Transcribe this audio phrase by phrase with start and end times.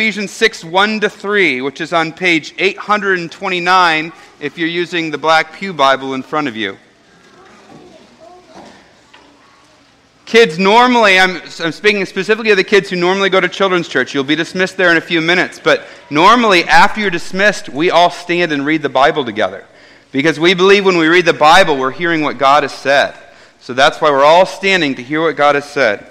[0.00, 5.54] Ephesians 6 1 to 3, which is on page 829 if you're using the Black
[5.54, 6.78] Pew Bible in front of you.
[10.24, 14.14] Kids, normally, I'm, I'm speaking specifically of the kids who normally go to children's church.
[14.14, 15.58] You'll be dismissed there in a few minutes.
[15.58, 19.66] But normally, after you're dismissed, we all stand and read the Bible together.
[20.12, 23.16] Because we believe when we read the Bible, we're hearing what God has said.
[23.58, 26.08] So that's why we're all standing to hear what God has said.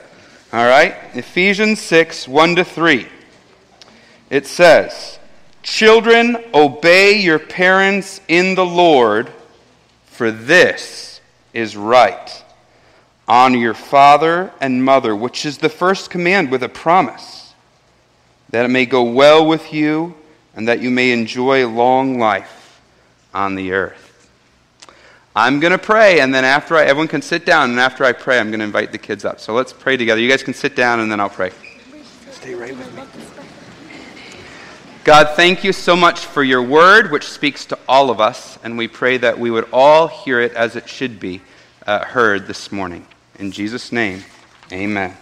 [0.52, 0.94] All right?
[1.14, 3.08] Ephesians 6 1 to 3
[4.30, 5.20] it says,
[5.64, 9.32] Children, obey your parents in the Lord,
[10.06, 11.20] for this
[11.54, 12.44] is right.
[13.28, 17.54] Honor your father and mother, which is the first command with a promise,
[18.50, 20.16] that it may go well with you
[20.56, 22.82] and that you may enjoy long life
[23.34, 24.32] on the earth.
[25.36, 28.12] I'm going to pray, and then after I, everyone can sit down, and after I
[28.12, 29.40] pray, I'm going to invite the kids up.
[29.40, 30.20] So let's pray together.
[30.20, 31.52] You guys can sit down, and then I'll pray.
[32.32, 33.37] Stay right with me.
[35.08, 38.78] God, thank you so much for your word, which speaks to all of us, and
[38.78, 41.40] we pray that we would all hear it as it should be
[41.86, 43.08] uh, heard this morning.
[43.40, 44.26] In Jesus' name,
[44.70, 45.16] amen.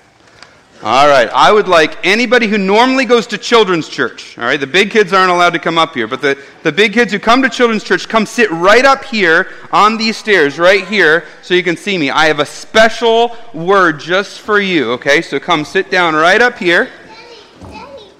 [0.81, 4.65] All right, I would like anybody who normally goes to children's church, all right, the
[4.65, 7.43] big kids aren't allowed to come up here, but the, the big kids who come
[7.43, 11.61] to children's church, come sit right up here on these stairs, right here, so you
[11.61, 12.09] can see me.
[12.09, 15.21] I have a special word just for you, okay?
[15.21, 16.89] So come sit down right up here.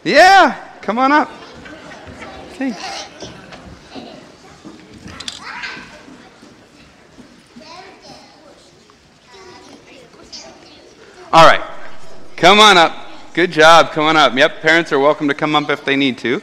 [0.04, 1.32] Yeah, come on up.
[2.58, 3.06] Thanks.
[11.34, 11.62] All right.
[12.38, 12.96] Come on up.
[13.34, 13.92] Good job.
[13.92, 14.34] Come on up.
[14.34, 16.42] Yep, parents are welcome to come up if they need to.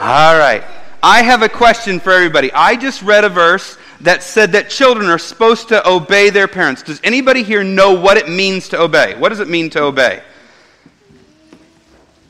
[0.00, 0.64] All right.
[1.04, 2.52] I have a question for everybody.
[2.52, 6.82] I just read a verse that said that children are supposed to obey their parents.
[6.82, 9.14] Does anybody here know what it means to obey?
[9.16, 10.20] What does it mean to obey?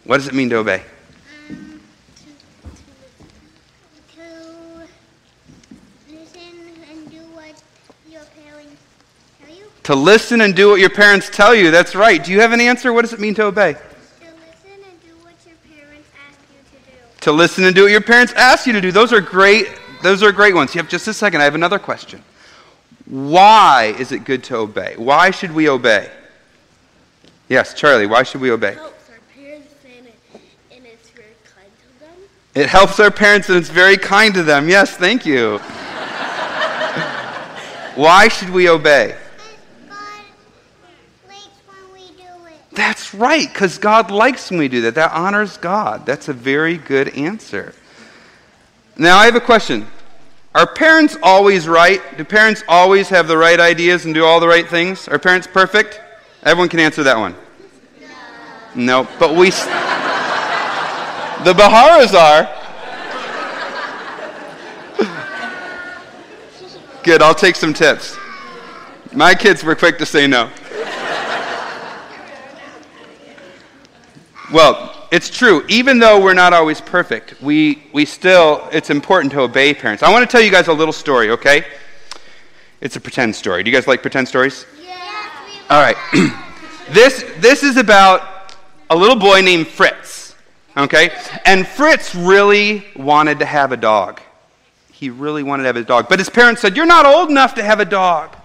[0.08, 0.82] What does it mean to obey?
[1.48, 1.54] To
[4.14, 4.88] to,
[6.06, 6.40] to listen
[6.90, 7.62] and do what
[8.10, 8.80] your parents
[9.38, 9.64] tell you.
[9.82, 11.70] To listen and do what your parents tell you.
[11.70, 12.24] That's right.
[12.24, 12.90] Do you have an answer?
[12.90, 13.74] What does it mean to obey?
[13.74, 17.20] To listen and do what your parents ask you to do.
[17.20, 18.90] To listen and do what your parents ask you to do.
[18.90, 19.78] Those are great.
[20.02, 20.74] Those are great ones.
[20.74, 21.42] You have just a second.
[21.42, 22.22] I have another question.
[23.04, 24.94] Why is it good to obey?
[24.96, 26.10] Why should we obey?
[27.50, 28.06] Yes, Charlie.
[28.06, 28.78] Why should we obey?
[32.58, 34.68] It helps our parents and it's very kind to them.
[34.68, 35.58] Yes, thank you.
[37.94, 39.16] Why should we obey?
[42.72, 44.96] That's right, because God likes when we do that.
[44.96, 46.04] That honors God.
[46.04, 47.74] That's a very good answer.
[48.96, 49.86] Now, I have a question.
[50.52, 52.00] Are parents always right?
[52.16, 55.06] Do parents always have the right ideas and do all the right things?
[55.06, 56.00] Are parents perfect?
[56.42, 57.36] Everyone can answer that one.
[58.74, 59.52] No, no but we.
[61.44, 62.48] The Baharas are.
[67.04, 68.16] Good, I'll take some tips.
[69.12, 70.50] My kids were quick to say no.
[74.52, 75.64] Well, it's true.
[75.68, 80.02] Even though we're not always perfect, we, we still, it's important to obey parents.
[80.02, 81.64] I want to tell you guys a little story, okay?
[82.80, 83.62] It's a pretend story.
[83.62, 84.66] Do you guys like pretend stories?
[84.84, 85.30] Yeah.
[85.70, 85.96] All right.
[86.90, 88.54] this, this is about
[88.90, 90.07] a little boy named Fritz.
[90.78, 91.10] Okay?
[91.44, 94.20] And Fritz really wanted to have a dog.
[94.92, 96.08] He really wanted to have a dog.
[96.08, 98.36] But his parents said, You're not old enough to have a dog.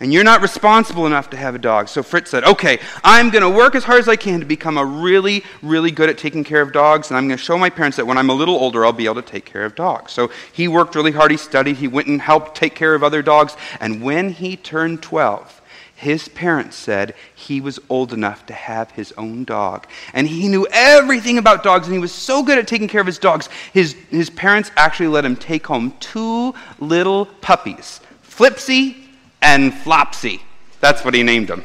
[0.00, 1.86] And you're not responsible enough to have a dog.
[1.86, 4.76] So Fritz said, Okay, I'm going to work as hard as I can to become
[4.76, 7.10] a really, really good at taking care of dogs.
[7.10, 9.04] And I'm going to show my parents that when I'm a little older, I'll be
[9.04, 10.10] able to take care of dogs.
[10.10, 11.30] So he worked really hard.
[11.30, 11.76] He studied.
[11.76, 13.56] He went and helped take care of other dogs.
[13.80, 15.61] And when he turned 12,
[16.02, 19.86] his parents said he was old enough to have his own dog.
[20.12, 23.06] And he knew everything about dogs, and he was so good at taking care of
[23.06, 23.48] his dogs.
[23.72, 28.96] His, his parents actually let him take home two little puppies, Flipsy
[29.40, 30.42] and Flopsy.
[30.80, 31.62] That's what he named them.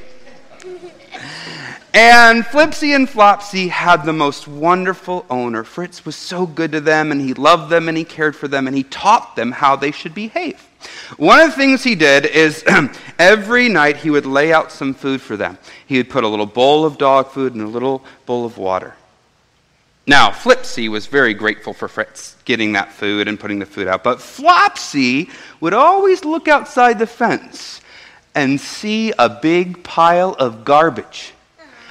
[1.95, 5.63] And Flipsy and Flopsy had the most wonderful owner.
[5.63, 8.67] Fritz was so good to them, and he loved them, and he cared for them,
[8.67, 10.66] and he taught them how they should behave.
[11.17, 12.63] One of the things he did is
[13.19, 15.57] every night he would lay out some food for them.
[15.85, 18.95] He would put a little bowl of dog food and a little bowl of water.
[20.05, 24.03] Now, Flipsy was very grateful for Fritz getting that food and putting the food out,
[24.03, 25.29] but Flopsy
[25.59, 27.81] would always look outside the fence
[28.33, 31.33] and see a big pile of garbage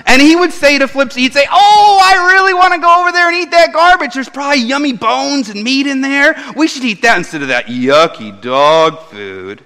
[0.07, 3.13] and he would say to Flipsy, he'd say, Oh, I really want to go over
[3.13, 4.15] there and eat that garbage.
[4.15, 6.37] There's probably yummy bones and meat in there.
[6.57, 9.65] We should eat that instead of that yucky dog food.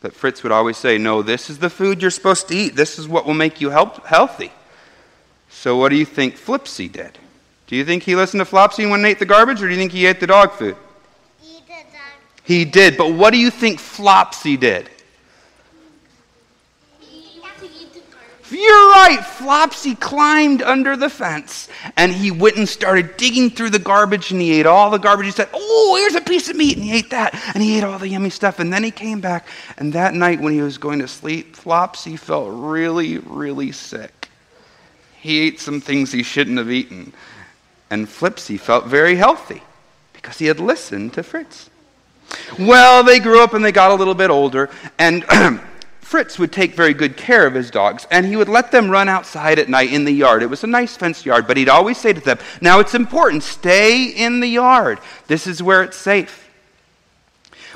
[0.00, 2.74] But Fritz would always say, No, this is the food you're supposed to eat.
[2.76, 4.52] This is what will make you help, healthy.
[5.50, 7.18] So, what do you think Flipsy did?
[7.66, 9.72] Do you think he listened to Flopsy and went and ate the garbage, or do
[9.72, 10.76] you think he ate the dog food?
[11.44, 12.12] Eat the dog.
[12.44, 12.96] He did.
[12.96, 14.88] But what do you think Flopsy did?
[17.02, 18.35] Eat to eat the garbage.
[18.50, 19.20] You're right.
[19.24, 24.40] Flopsy climbed under the fence and he went and started digging through the garbage and
[24.40, 25.26] he ate all the garbage.
[25.26, 26.76] He said, Oh, here's a piece of meat.
[26.76, 28.60] And he ate that and he ate all the yummy stuff.
[28.60, 29.48] And then he came back.
[29.78, 34.28] And that night when he was going to sleep, Flopsy felt really, really sick.
[35.20, 37.12] He ate some things he shouldn't have eaten.
[37.90, 39.62] And Flipsy felt very healthy
[40.12, 41.70] because he had listened to Fritz.
[42.58, 45.24] Well, they grew up and they got a little bit older, and
[46.06, 49.08] Fritz would take very good care of his dogs, and he would let them run
[49.08, 50.40] outside at night in the yard.
[50.40, 53.42] It was a nice fenced yard, but he'd always say to them, Now it's important,
[53.42, 55.00] stay in the yard.
[55.26, 56.48] This is where it's safe.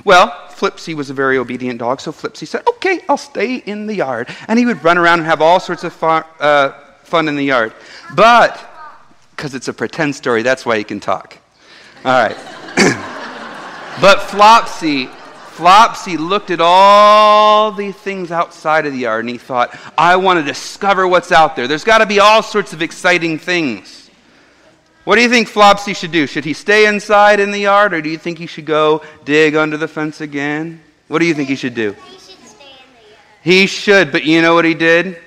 [0.04, 3.96] Well, Flipsy was a very obedient dog, so Flipsy said, Okay, I'll stay in the
[3.96, 4.28] yard.
[4.46, 6.70] And he would run around and have all sorts of fun, uh,
[7.02, 7.72] fun in the yard.
[8.14, 8.64] But,
[9.34, 11.36] because it's a pretend story, that's why he can talk.
[12.04, 12.36] All right.
[14.00, 15.10] But Flopsy,
[15.60, 20.38] Flopsy looked at all the things outside of the yard and he thought, I want
[20.38, 21.68] to discover what's out there.
[21.68, 24.08] There's got to be all sorts of exciting things.
[25.04, 26.26] What do you think Flopsy should do?
[26.26, 29.54] Should he stay inside in the yard or do you think he should go dig
[29.54, 30.80] under the fence again?
[31.08, 31.92] What do you think he should do?
[31.92, 33.20] He should stay in the yard.
[33.42, 35.20] He should, but you know what he did?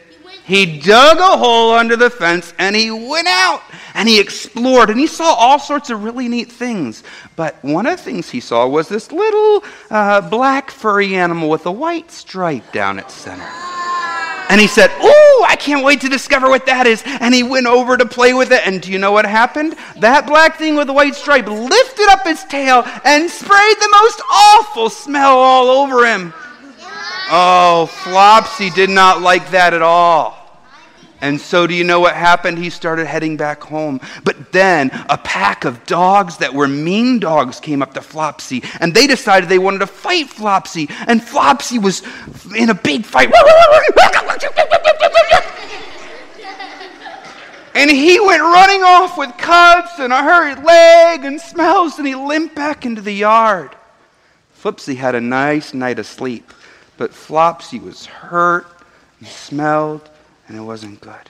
[0.45, 3.61] He dug a hole under the fence and he went out
[3.93, 7.03] and he explored and he saw all sorts of really neat things.
[7.37, 11.65] But one of the things he saw was this little uh, black furry animal with
[11.65, 13.47] a white stripe down its center.
[14.49, 17.01] And he said, Ooh, I can't wait to discover what that is.
[17.05, 18.67] And he went over to play with it.
[18.67, 19.75] And do you know what happened?
[19.97, 24.21] That black thing with the white stripe lifted up its tail and sprayed the most
[24.29, 26.33] awful smell all over him.
[27.35, 30.37] Oh, Flopsy did not like that at all.
[31.19, 32.59] And so, do you know what happened?
[32.59, 34.01] He started heading back home.
[34.23, 38.93] But then a pack of dogs that were mean dogs came up to Flopsy, and
[38.93, 40.87] they decided they wanted to fight Flopsy.
[41.07, 42.03] And Flopsy was
[42.55, 43.31] in a big fight.
[47.73, 52.13] And he went running off with cuts and a hurt leg and smells, and he
[52.13, 53.75] limped back into the yard.
[54.51, 56.53] Flopsy had a nice night of sleep,
[57.03, 58.65] but Flopsy was hurt
[59.19, 60.09] and smelled,
[60.47, 61.29] and it wasn't good.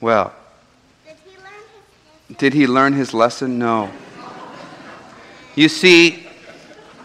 [0.00, 0.32] Well,
[2.38, 3.58] Did he learn his lesson?
[3.58, 3.90] No.
[5.54, 6.26] You see,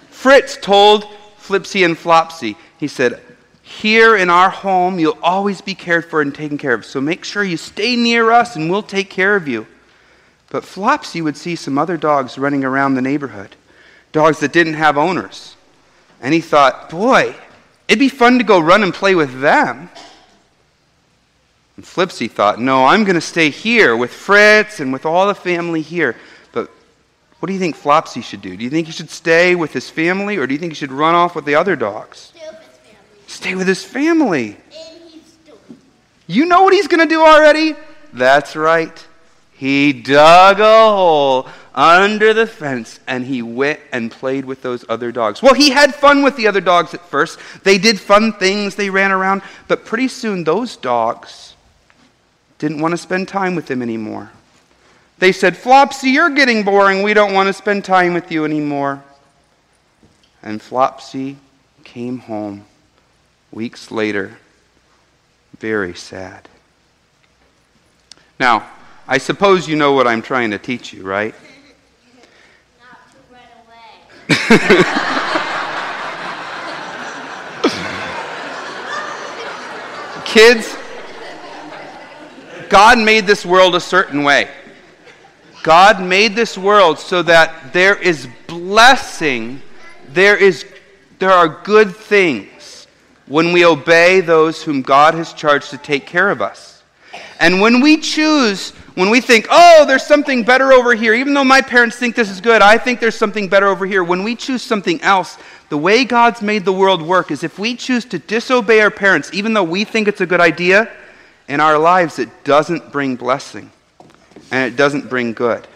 [0.10, 1.04] Fritz told
[1.38, 3.22] Flipsy and Flopsy, he said,
[3.62, 6.86] Here in our home, you'll always be cared for and taken care of.
[6.86, 9.68] So make sure you stay near us and we'll take care of you.
[10.50, 13.58] But Flopsy would see some other dogs running around the neighborhood,
[14.14, 15.55] dogs that didn't have owners.
[16.25, 17.36] And he thought, Boy,
[17.88, 19.92] it'd be fun to go run and play with them.
[21.77, 25.36] And Flipsy thought, no, I'm going to stay here with Fritz and with all the
[25.36, 26.16] family here.
[26.51, 26.72] But
[27.39, 28.57] what do you think Flopsy should do?
[28.57, 30.92] Do you think he should stay with his family or do you think he should
[30.92, 32.33] run off with the other dogs?
[32.33, 33.27] Stay with his family.
[33.27, 34.48] Stay with his family.
[34.48, 35.38] And he's.
[36.25, 37.75] You know what he's going to do already?
[38.13, 39.06] That's right.
[39.51, 45.12] He dug a hole under the fence and he went and played with those other
[45.12, 45.44] dogs.
[45.44, 47.38] Well, he had fun with the other dogs at first.
[47.63, 51.54] They did fun things, they ran around, but pretty soon those dogs
[52.57, 54.32] didn't want to spend time with him anymore.
[55.17, 57.03] They said, Flopsy, you're getting boring.
[57.03, 59.03] We don't want to spend time with you anymore.
[60.44, 61.38] And Flopsy
[61.84, 62.65] came home
[63.51, 64.38] weeks later,
[65.58, 66.50] very sad.
[68.39, 68.70] Now,
[69.08, 71.34] I suppose you know what I'm trying to teach you, right?
[72.79, 74.01] Not to run away.
[80.25, 80.75] Kids,
[82.70, 84.50] God made this world a certain way.
[85.62, 89.62] God made this world so that there is blessing,
[90.10, 90.65] there, is,
[91.20, 92.88] there are good things
[93.27, 96.84] when we obey those whom God has charged to take care of us.
[97.39, 101.44] And when we choose, when we think, oh, there's something better over here, even though
[101.44, 104.04] my parents think this is good, I think there's something better over here.
[104.04, 105.38] When we choose something else,
[105.70, 109.30] the way God's made the world work is if we choose to disobey our parents,
[109.34, 110.90] even though we think it's a good idea,
[111.48, 113.72] in our lives it doesn't bring blessing
[114.52, 115.68] and it doesn't bring good.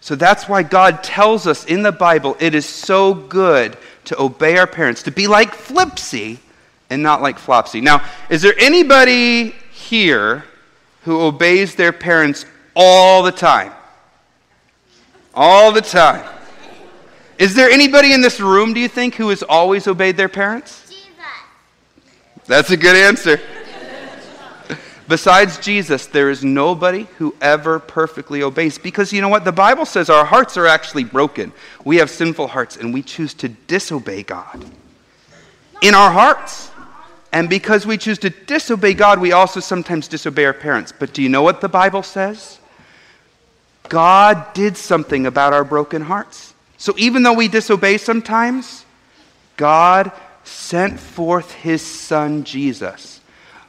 [0.00, 4.58] So that's why God tells us in the Bible it is so good to obey
[4.58, 6.38] our parents, to be like Flipsy
[6.90, 7.80] and not like Flopsy.
[7.80, 10.44] Now, is there anybody here
[11.04, 13.72] who obeys their parents all the time?
[15.34, 16.28] All the time.
[17.38, 20.88] Is there anybody in this room, do you think, who has always obeyed their parents?
[20.88, 21.08] Jesus.
[22.46, 23.40] That's a good answer.
[25.08, 28.78] Besides Jesus, there is nobody who ever perfectly obeys.
[28.78, 29.44] Because you know what?
[29.44, 31.52] The Bible says our hearts are actually broken.
[31.84, 34.64] We have sinful hearts, and we choose to disobey God
[35.82, 36.70] in our hearts.
[37.32, 40.92] And because we choose to disobey God, we also sometimes disobey our parents.
[40.92, 42.58] But do you know what the Bible says?
[43.88, 46.52] God did something about our broken hearts.
[46.76, 48.84] So even though we disobey sometimes,
[49.56, 50.12] God
[50.44, 53.20] sent forth his son Jesus,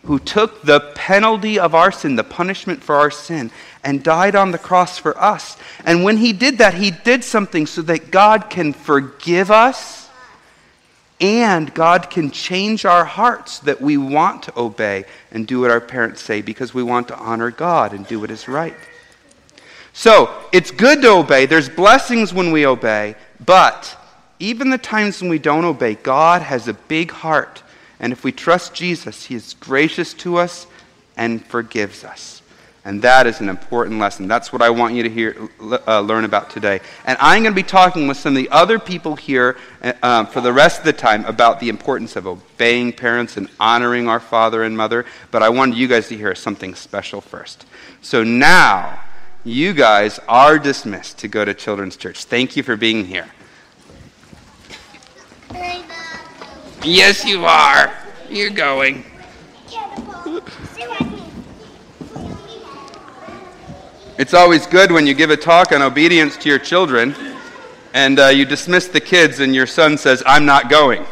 [0.04, 3.50] who took the penalty of our sin, the punishment for our sin,
[3.84, 5.56] and died on the cross for us.
[5.86, 10.03] And when he did that, he did something so that God can forgive us
[11.24, 15.80] and God can change our hearts that we want to obey and do what our
[15.80, 18.76] parents say because we want to honor God and do what is right.
[19.94, 21.46] So, it's good to obey.
[21.46, 23.98] There's blessings when we obey, but
[24.40, 27.64] even the times when we don't obey, God has a big heart.
[28.02, 30.68] And if we trust Jesus, He is gracious to us
[31.16, 32.33] and forgives us.
[32.86, 34.28] And that is an important lesson.
[34.28, 35.50] That's what I want you to hear,
[35.88, 36.82] uh, learn about today.
[37.06, 40.28] And I'm going to be talking with some of the other people here uh, um,
[40.28, 44.20] for the rest of the time about the importance of obeying parents and honoring our
[44.20, 45.06] father and mother.
[45.32, 47.66] But I wanted you guys to hear something special first.
[48.02, 49.00] So now,
[49.46, 52.26] you guys are dismissed to go to Children's Church.
[52.26, 53.30] Thank you for being here.
[56.84, 57.94] Yes, you are.
[58.30, 59.06] You're going.
[64.16, 67.16] It's always good when you give a talk on obedience to your children
[67.96, 71.04] and uh, you dismiss the kids and your son says, I'm not going.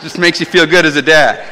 [0.00, 1.46] Just makes you feel good as a dad.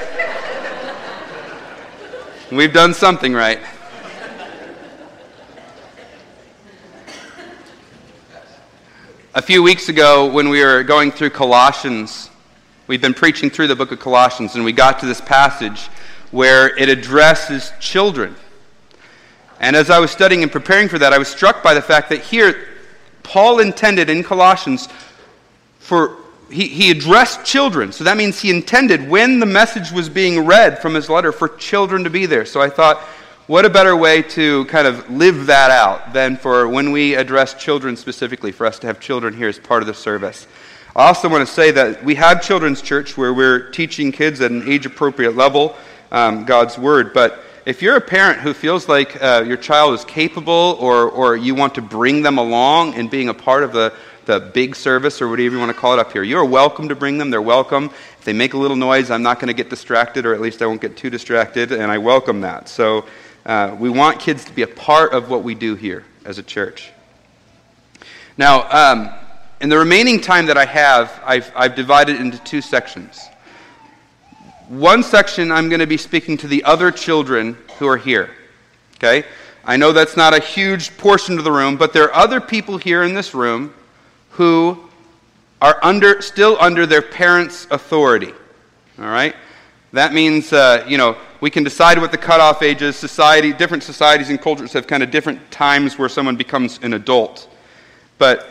[2.50, 3.60] We've done something right.
[9.36, 12.28] A few weeks ago, when we were going through Colossians,
[12.88, 15.88] we've been preaching through the book of Colossians, and we got to this passage
[16.30, 18.36] where it addresses children.
[19.60, 22.08] And as I was studying and preparing for that, I was struck by the fact
[22.08, 22.68] that here,
[23.22, 24.88] Paul intended in Colossians
[25.78, 26.16] for,
[26.50, 27.92] he, he addressed children.
[27.92, 31.48] So that means he intended when the message was being read from his letter for
[31.48, 32.46] children to be there.
[32.46, 33.00] So I thought,
[33.46, 37.54] what a better way to kind of live that out than for when we address
[37.54, 40.46] children specifically, for us to have children here as part of the service.
[40.96, 44.50] I also want to say that we have children's church where we're teaching kids at
[44.50, 45.76] an age appropriate level
[46.10, 47.12] um, God's Word.
[47.12, 51.36] But if you're a parent who feels like uh, your child is capable or, or
[51.36, 53.92] you want to bring them along in being a part of the,
[54.24, 56.94] the big service or whatever you want to call it up here, you're welcome to
[56.94, 57.30] bring them.
[57.30, 57.86] They're welcome.
[58.18, 60.62] If they make a little noise, I'm not going to get distracted, or at least
[60.62, 62.68] I won't get too distracted, and I welcome that.
[62.68, 63.04] So
[63.46, 66.42] uh, we want kids to be a part of what we do here as a
[66.42, 66.92] church.
[68.36, 69.10] Now, um,
[69.60, 73.20] in the remaining time that I have, I've, I've divided into two sections.
[74.70, 78.30] One section, I'm going to be speaking to the other children who are here.
[78.94, 79.24] Okay?
[79.64, 82.78] I know that's not a huge portion of the room, but there are other people
[82.78, 83.74] here in this room
[84.30, 84.78] who
[85.60, 88.32] are under, still under their parents' authority.
[89.00, 89.34] All right?
[89.92, 92.94] That means, uh, you know, we can decide what the cutoff age is.
[92.94, 97.48] Society, different societies and cultures have kind of different times where someone becomes an adult.
[98.18, 98.48] But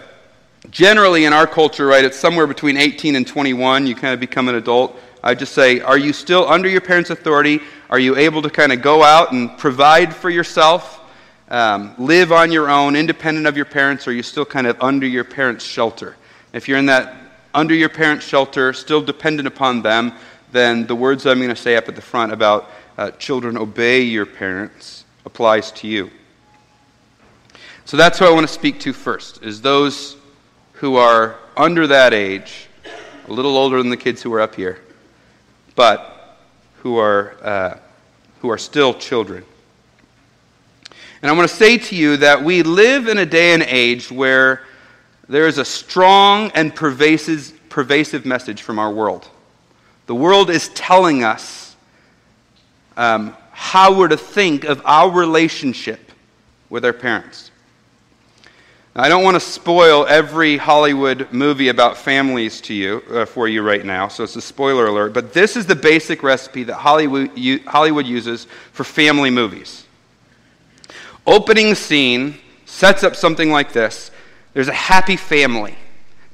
[0.70, 4.50] generally in our culture, right, it's somewhere between 18 and 21, you kind of become
[4.50, 5.00] an adult.
[5.22, 7.60] I just say, are you still under your parents' authority?
[7.90, 11.02] Are you able to kind of go out and provide for yourself,
[11.50, 14.82] um, live on your own, independent of your parents, or are you still kind of
[14.82, 16.16] under your parents' shelter?
[16.54, 17.16] If you're in that
[17.54, 20.14] under your parents' shelter, still dependent upon them,
[20.52, 24.02] then the words I'm going to say up at the front about uh, children obey
[24.02, 26.12] your parents applies to you.
[27.86, 30.16] So that's who I want to speak to first, is those
[30.74, 32.68] who are under that age,
[33.28, 34.80] a little older than the kids who are up here
[35.80, 36.38] but
[36.84, 37.78] who are, uh,
[38.42, 39.46] who are still children.
[41.22, 44.12] And I want to say to you that we live in a day and age
[44.12, 44.66] where
[45.30, 49.30] there is a strong and pervasive, pervasive message from our world.
[50.08, 51.78] The world is telling us
[52.98, 56.12] um, how we're to think of our relationship
[56.70, 57.49] with our parents.
[59.00, 63.62] I don't want to spoil every Hollywood movie about families to you uh, for you
[63.62, 65.14] right now, so it's a spoiler alert.
[65.14, 67.32] But this is the basic recipe that Hollywood,
[67.66, 69.86] Hollywood uses for family movies.
[71.26, 74.12] Opening scene sets up something like this.
[74.54, 75.76] There's a happy family.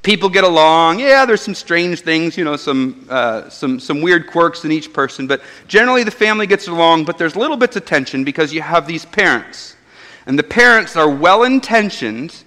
[0.02, 1.00] People get along.
[1.00, 4.92] Yeah, there's some strange things, you know, some, uh, some, some weird quirks in each
[4.92, 8.62] person, but generally the family gets along, but there's little bits of tension because you
[8.62, 9.76] have these parents
[10.26, 12.44] And the parents are well intentioned,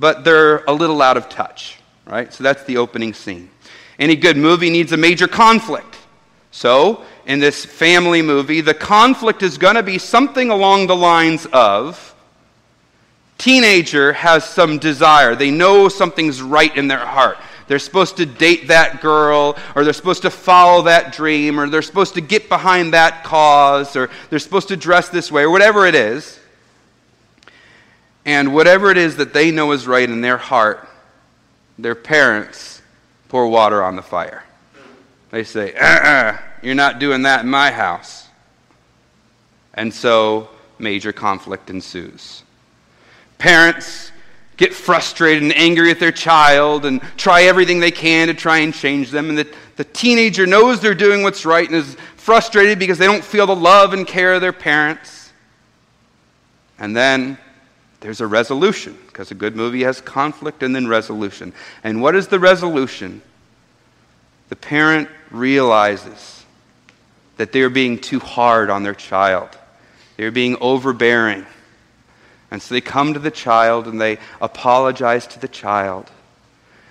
[0.00, 2.32] but they're a little out of touch, right?
[2.32, 3.50] So that's the opening scene.
[3.98, 5.98] Any good movie needs a major conflict.
[6.50, 11.46] So, in this family movie, the conflict is going to be something along the lines
[11.52, 12.10] of
[13.38, 15.36] teenager has some desire.
[15.36, 17.38] They know something's right in their heart.
[17.68, 21.82] They're supposed to date that girl, or they're supposed to follow that dream, or they're
[21.82, 25.86] supposed to get behind that cause, or they're supposed to dress this way, or whatever
[25.86, 26.39] it is.
[28.24, 30.88] And whatever it is that they know is right in their heart,
[31.78, 32.82] their parents
[33.28, 34.44] pour water on the fire.
[35.30, 38.28] They say, uh uh-uh, uh, you are not doing that in my house.
[39.74, 42.42] And so major conflict ensues.
[43.38, 44.12] Parents
[44.56, 48.74] get frustrated and angry at their child and try everything they can to try and
[48.74, 49.30] change them.
[49.30, 53.24] And the, the teenager knows they're doing what's right and is frustrated because they don't
[53.24, 55.32] feel the love and care of their parents.
[56.78, 57.38] And then
[58.00, 61.52] there's a resolution because a good movie has conflict and then resolution.
[61.84, 63.22] And what is the resolution?
[64.48, 66.44] The parent realizes
[67.36, 69.48] that they're being too hard on their child,
[70.16, 71.46] they're being overbearing
[72.50, 76.10] and so they come to the child and they apologize to the child.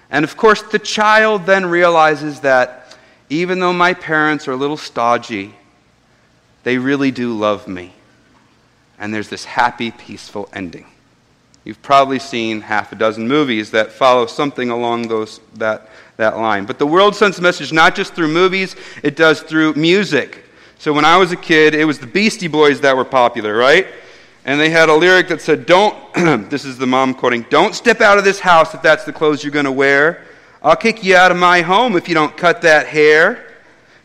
[0.10, 2.98] And of course, the child then realizes that
[3.30, 5.54] even though my parents are a little stodgy,
[6.63, 7.94] they really do love me.
[8.98, 10.86] And there's this happy, peaceful ending.
[11.70, 16.66] You've probably seen half a dozen movies that follow something along those, that, that line.
[16.66, 20.46] But the world sends a message not just through movies, it does through music.
[20.80, 23.86] So when I was a kid, it was the Beastie Boys that were popular, right?
[24.46, 25.96] and they had a lyric that said, Don't,
[26.50, 29.44] this is the mom quoting, don't step out of this house if that's the clothes
[29.44, 30.24] you're going to wear.
[30.64, 33.46] I'll kick you out of my home if you don't cut that hair.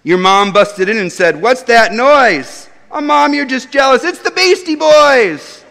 [0.02, 2.68] Your mom busted in and said, What's that noise?
[2.90, 4.04] Oh, mom, you're just jealous.
[4.04, 5.64] It's the Beastie Boys.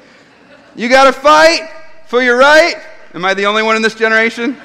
[0.76, 1.70] You got to fight
[2.13, 2.75] for your right?
[3.15, 4.55] Am I the only one in this generation?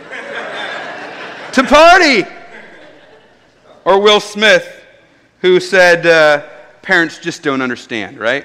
[1.52, 2.24] to party.
[3.86, 4.84] Or Will Smith,
[5.40, 6.46] who said, uh,
[6.82, 8.44] Parents just don't understand, right?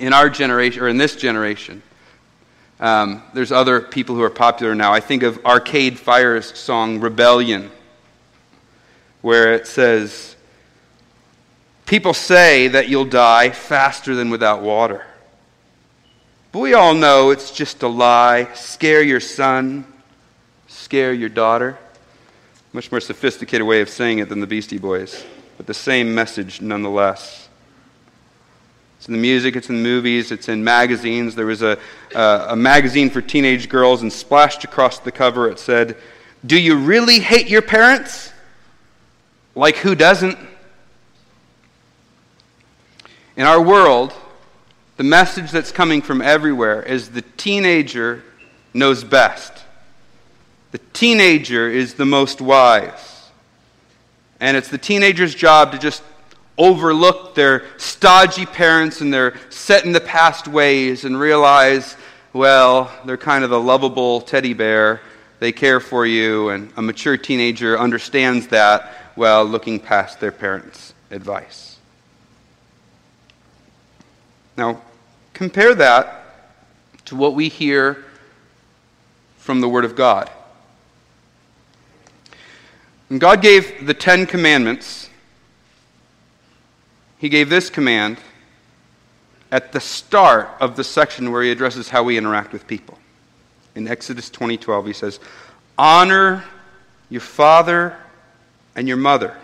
[0.00, 1.80] in our generation, or in this generation.
[2.80, 4.92] Um, there's other people who are popular now.
[4.92, 7.70] I think of Arcade Fire's song Rebellion,
[9.22, 10.34] where it says,
[11.84, 15.06] People say that you'll die faster than without water.
[16.56, 18.48] But we all know it's just a lie.
[18.54, 19.84] Scare your son,
[20.68, 21.76] scare your daughter.
[22.72, 25.22] Much more sophisticated way of saying it than the Beastie Boys,
[25.58, 27.50] but the same message nonetheless.
[28.96, 31.34] It's in the music, it's in the movies, it's in magazines.
[31.34, 31.78] There was a,
[32.14, 35.94] a magazine for teenage girls, and splashed across the cover it said,
[36.46, 38.32] Do you really hate your parents?
[39.54, 40.38] Like who doesn't?
[43.36, 44.14] In our world,
[44.96, 48.22] the message that's coming from everywhere is the teenager
[48.72, 49.52] knows best.
[50.72, 53.30] The teenager is the most wise.
[54.40, 56.02] And it's the teenager's job to just
[56.58, 61.96] overlook their stodgy parents and their set in the past ways and realize,
[62.32, 65.00] well, they're kind of the lovable teddy bear.
[65.38, 70.94] They care for you, and a mature teenager understands that while looking past their parents'
[71.10, 71.75] advice.
[74.56, 74.80] Now,
[75.34, 76.24] compare that
[77.06, 78.04] to what we hear
[79.36, 80.30] from the Word of God.
[83.08, 85.10] When God gave the Ten Commandments,
[87.18, 88.18] he gave this command
[89.52, 92.98] at the start of the section where he addresses how we interact with people.
[93.76, 95.20] In Exodus 20:12 he says,
[95.78, 96.44] "Honor
[97.08, 97.96] your father
[98.74, 99.36] and your mother,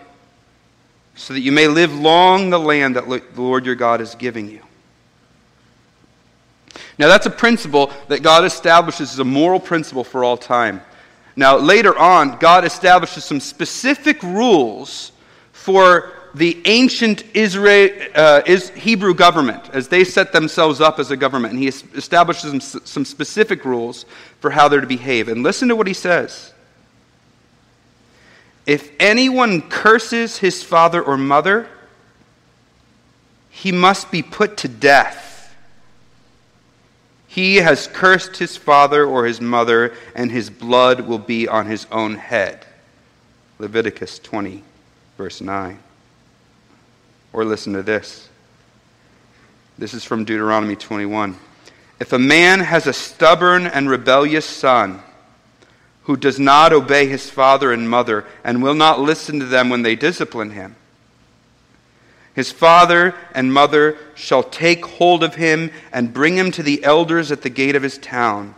[1.14, 4.50] so that you may live long the land that the Lord your God is giving
[4.50, 4.62] you."
[6.98, 10.80] Now that's a principle that God establishes as a moral principle for all time.
[11.36, 15.12] Now later on, God establishes some specific rules
[15.52, 21.16] for the ancient Israel, uh, is Hebrew government as they set themselves up as a
[21.16, 21.54] government.
[21.54, 24.06] And he establishes some, some specific rules
[24.40, 25.28] for how they're to behave.
[25.28, 26.52] And listen to what he says.
[28.66, 31.68] If anyone curses his father or mother,
[33.50, 35.31] he must be put to death.
[37.32, 41.86] He has cursed his father or his mother, and his blood will be on his
[41.90, 42.66] own head.
[43.58, 44.62] Leviticus 20,
[45.16, 45.78] verse 9.
[47.32, 48.28] Or listen to this.
[49.78, 51.38] This is from Deuteronomy 21.
[51.98, 55.00] If a man has a stubborn and rebellious son
[56.02, 59.80] who does not obey his father and mother and will not listen to them when
[59.80, 60.76] they discipline him,
[62.34, 67.30] His father and mother shall take hold of him and bring him to the elders
[67.30, 68.54] at the gate of his town.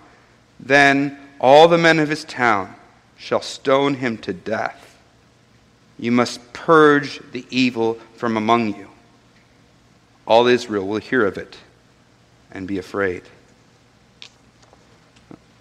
[0.61, 2.75] Then all the men of his town
[3.17, 5.03] shall stone him to death.
[5.99, 8.89] You must purge the evil from among you.
[10.27, 11.57] All Israel will hear of it
[12.53, 13.23] and be afraid.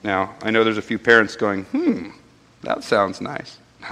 [0.03, 2.09] Now, I know there's a few parents going, hmm,
[2.61, 3.57] that sounds nice.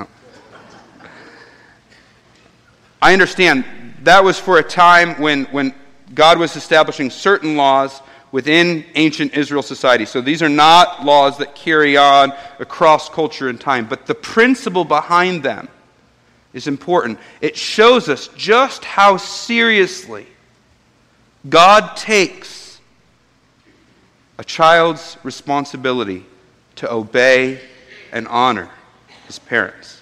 [3.01, 3.65] I understand
[4.03, 5.73] that was for a time when, when
[6.13, 10.05] God was establishing certain laws within ancient Israel society.
[10.05, 14.85] So these are not laws that carry on across culture and time, but the principle
[14.85, 15.67] behind them
[16.53, 17.19] is important.
[17.41, 20.27] It shows us just how seriously
[21.47, 22.79] God takes
[24.37, 26.25] a child's responsibility
[26.75, 27.61] to obey
[28.11, 28.69] and honor
[29.27, 30.00] his parents.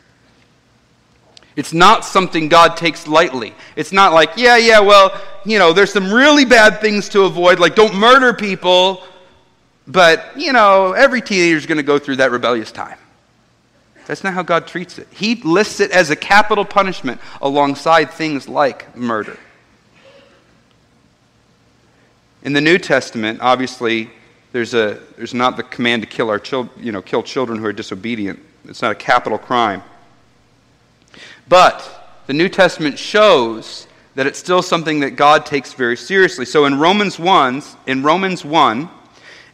[1.59, 3.53] It's not something God takes lightly.
[3.75, 5.11] It's not like, yeah, yeah, well,
[5.43, 9.03] you know, there's some really bad things to avoid, like don't murder people,
[9.85, 12.97] but, you know, every teenager is going to go through that rebellious time.
[14.05, 15.09] That's not how God treats it.
[15.11, 19.37] He lists it as a capital punishment alongside things like murder.
[22.41, 24.09] In the New Testament, obviously,
[24.53, 27.65] there's, a, there's not the command to kill, our chil- you know, kill children who
[27.65, 28.39] are disobedient.
[28.63, 29.83] It's not a capital crime.
[31.49, 36.45] But the New Testament shows that it's still something that God takes very seriously.
[36.45, 38.89] So in Romans 1, in Romans 1,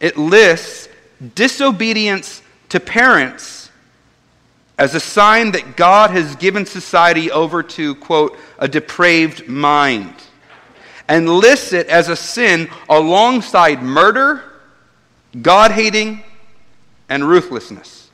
[0.02, 0.90] it lists
[1.34, 3.70] disobedience to parents
[4.78, 10.14] as a sign that God has given society over to, quote, a depraved mind,
[11.08, 14.44] and lists it as a sin alongside murder,
[15.42, 16.24] God hating,
[17.08, 18.05] and ruthlessness.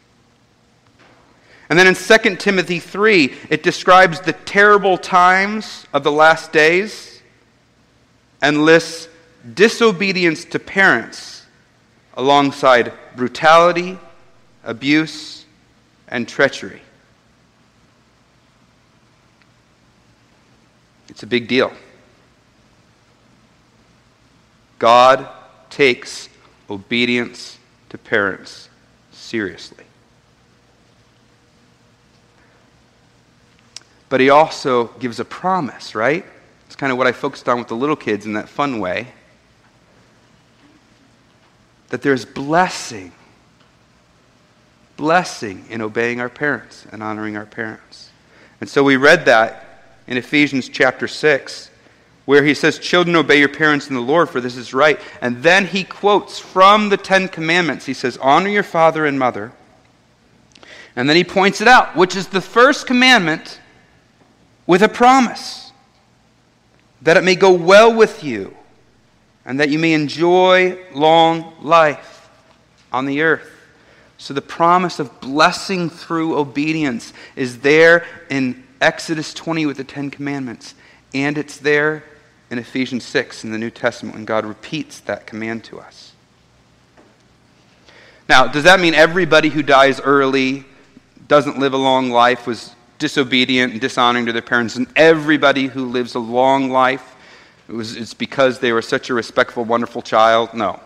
[1.71, 7.21] And then in 2 Timothy 3, it describes the terrible times of the last days
[8.41, 9.07] and lists
[9.53, 11.45] disobedience to parents
[12.15, 13.97] alongside brutality,
[14.65, 15.45] abuse,
[16.09, 16.81] and treachery.
[21.07, 21.71] It's a big deal.
[24.77, 25.25] God
[25.69, 26.27] takes
[26.69, 27.57] obedience
[27.91, 28.67] to parents
[29.13, 29.80] seriously.
[34.11, 36.25] But he also gives a promise, right?
[36.67, 39.07] It's kind of what I focused on with the little kids in that fun way.
[41.87, 43.13] That there's blessing,
[44.97, 48.09] blessing in obeying our parents and honoring our parents.
[48.59, 51.71] And so we read that in Ephesians chapter 6,
[52.25, 54.99] where he says, Children, obey your parents in the Lord, for this is right.
[55.21, 57.85] And then he quotes from the Ten Commandments.
[57.85, 59.53] He says, Honor your father and mother.
[60.97, 63.60] And then he points it out, which is the first commandment
[64.71, 65.73] with a promise
[67.01, 68.55] that it may go well with you
[69.43, 72.29] and that you may enjoy long life
[72.89, 73.51] on the earth.
[74.17, 80.09] So the promise of blessing through obedience is there in Exodus 20 with the Ten
[80.09, 80.73] Commandments,
[81.13, 82.05] and it's there
[82.49, 86.13] in Ephesians 6 in the New Testament when God repeats that command to us.
[88.29, 90.63] Now, does that mean everybody who dies early,
[91.27, 95.85] doesn't live a long life, was disobedient and dishonoring to their parents, and everybody who
[95.85, 97.15] lives a long life,
[97.67, 100.53] it was, it's because they were such a respectful, wonderful child.
[100.53, 100.79] No.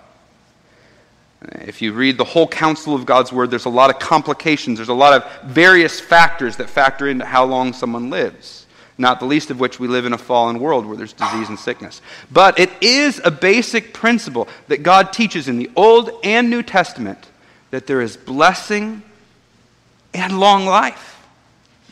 [1.61, 4.79] If you read the whole counsel of God's word, there's a lot of complications.
[4.79, 8.65] There's a lot of various factors that factor into how long someone lives.
[8.97, 11.59] Not the least of which we live in a fallen world where there's disease and
[11.59, 12.01] sickness.
[12.31, 17.27] But it is a basic principle that God teaches in the Old and New Testament
[17.71, 19.03] that there is blessing
[20.13, 21.14] and long life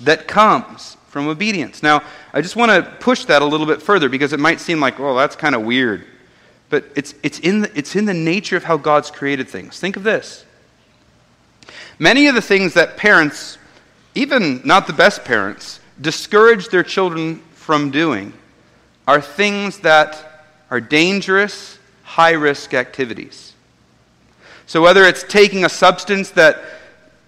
[0.02, 1.84] that comes from obedience.
[1.84, 2.02] Now,
[2.34, 4.98] I just want to push that a little bit further because it might seem like,
[4.98, 6.06] well, that's kind of weird.
[6.70, 9.80] But it's, it's, in the, it's in the nature of how God's created things.
[9.80, 10.44] Think of this.
[12.00, 13.60] Many of the things that parents,
[14.16, 18.34] even not the best parents, discourage their children from doing
[19.08, 23.54] are things that are dangerous, high risk activities.
[24.66, 26.64] So, whether it's taking a substance that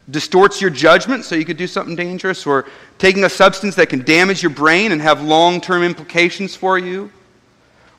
[0.09, 2.65] distorts your judgment so you could do something dangerous, or
[2.97, 7.11] taking a substance that can damage your brain and have long term implications for you,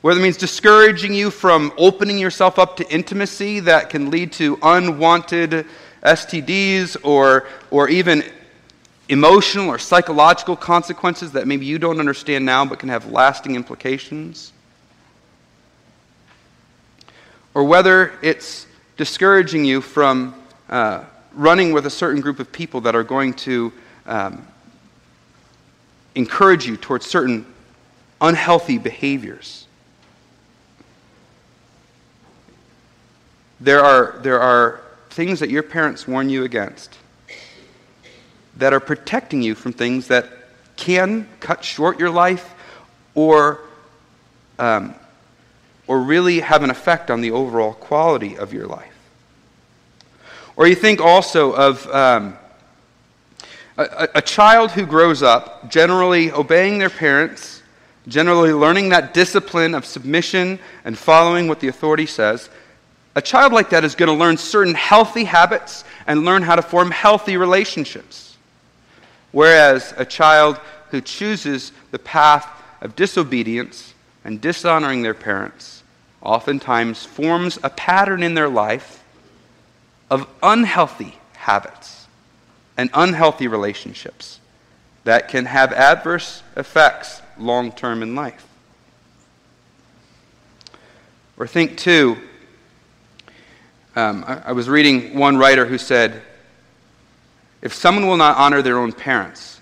[0.01, 4.57] whether it means discouraging you from opening yourself up to intimacy that can lead to
[4.61, 5.65] unwanted
[6.03, 8.23] STDs or, or even
[9.09, 14.51] emotional or psychological consequences that maybe you don't understand now but can have lasting implications.
[17.53, 18.67] Or whether it's
[18.97, 20.35] discouraging you from
[20.69, 21.03] uh,
[21.37, 23.71] running with a certain group of people that are going to
[24.07, 24.45] um,
[26.15, 27.45] encourage you towards certain
[28.19, 29.67] unhealthy behaviors.
[33.59, 36.97] There are, there are things that your parents warn you against
[38.57, 40.27] that are protecting you from things that
[40.75, 42.55] can cut short your life
[43.13, 43.59] or,
[44.57, 44.95] um,
[45.85, 48.96] or really have an effect on the overall quality of your life.
[50.57, 52.35] Or you think also of um,
[53.77, 57.61] a, a child who grows up generally obeying their parents,
[58.07, 62.49] generally learning that discipline of submission and following what the authority says.
[63.15, 66.63] A child like that is going to learn certain healthy habits and learn how to
[66.63, 68.35] form healthy relationships.
[69.31, 72.47] Whereas a child who chooses the path
[72.81, 73.93] of disobedience
[74.23, 75.83] and dishonoring their parents
[76.21, 78.96] oftentimes forms a pattern in their life
[80.09, 82.07] of unhealthy habits
[82.77, 84.39] and unhealthy relationships
[85.03, 88.45] that can have adverse effects long term in life.
[91.37, 92.17] Or think, too,
[93.95, 96.21] um, I, I was reading one writer who said,
[97.61, 99.59] if someone will not honor their own parents,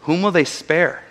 [0.00, 1.02] whom will they spare?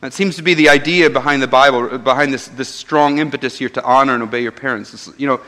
[0.00, 3.68] That seems to be the idea behind the Bible, behind this, this strong impetus here
[3.68, 4.94] to honor and obey your parents.
[4.94, 5.40] It's, you know,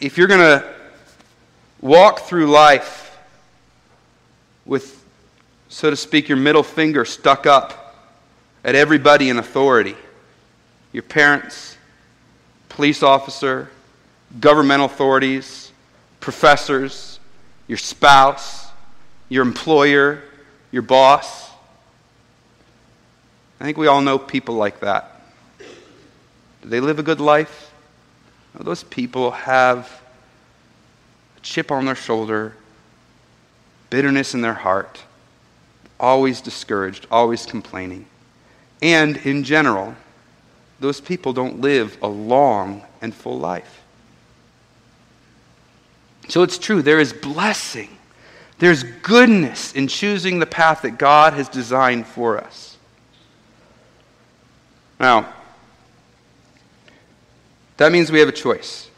[0.00, 0.74] if you're going to
[1.80, 3.16] walk through life
[4.64, 5.04] with,
[5.68, 7.96] so to speak, your middle finger stuck up
[8.64, 9.96] at everybody in authority,
[10.92, 11.76] your parents,
[12.68, 13.70] police officer,
[14.40, 15.70] governmental authorities,
[16.18, 17.20] professors,
[17.68, 18.66] your spouse,
[19.28, 20.22] your employer,
[20.72, 21.51] your boss.
[23.62, 25.20] I think we all know people like that.
[25.60, 27.72] Do they live a good life?
[28.54, 30.02] No, those people have
[31.36, 32.56] a chip on their shoulder,
[33.88, 35.04] bitterness in their heart,
[36.00, 38.06] always discouraged, always complaining.
[38.82, 39.94] And in general,
[40.80, 43.80] those people don't live a long and full life.
[46.26, 47.96] So it's true, there is blessing,
[48.58, 52.71] there's goodness in choosing the path that God has designed for us.
[55.02, 55.28] Now,
[57.76, 58.88] that means we have a choice.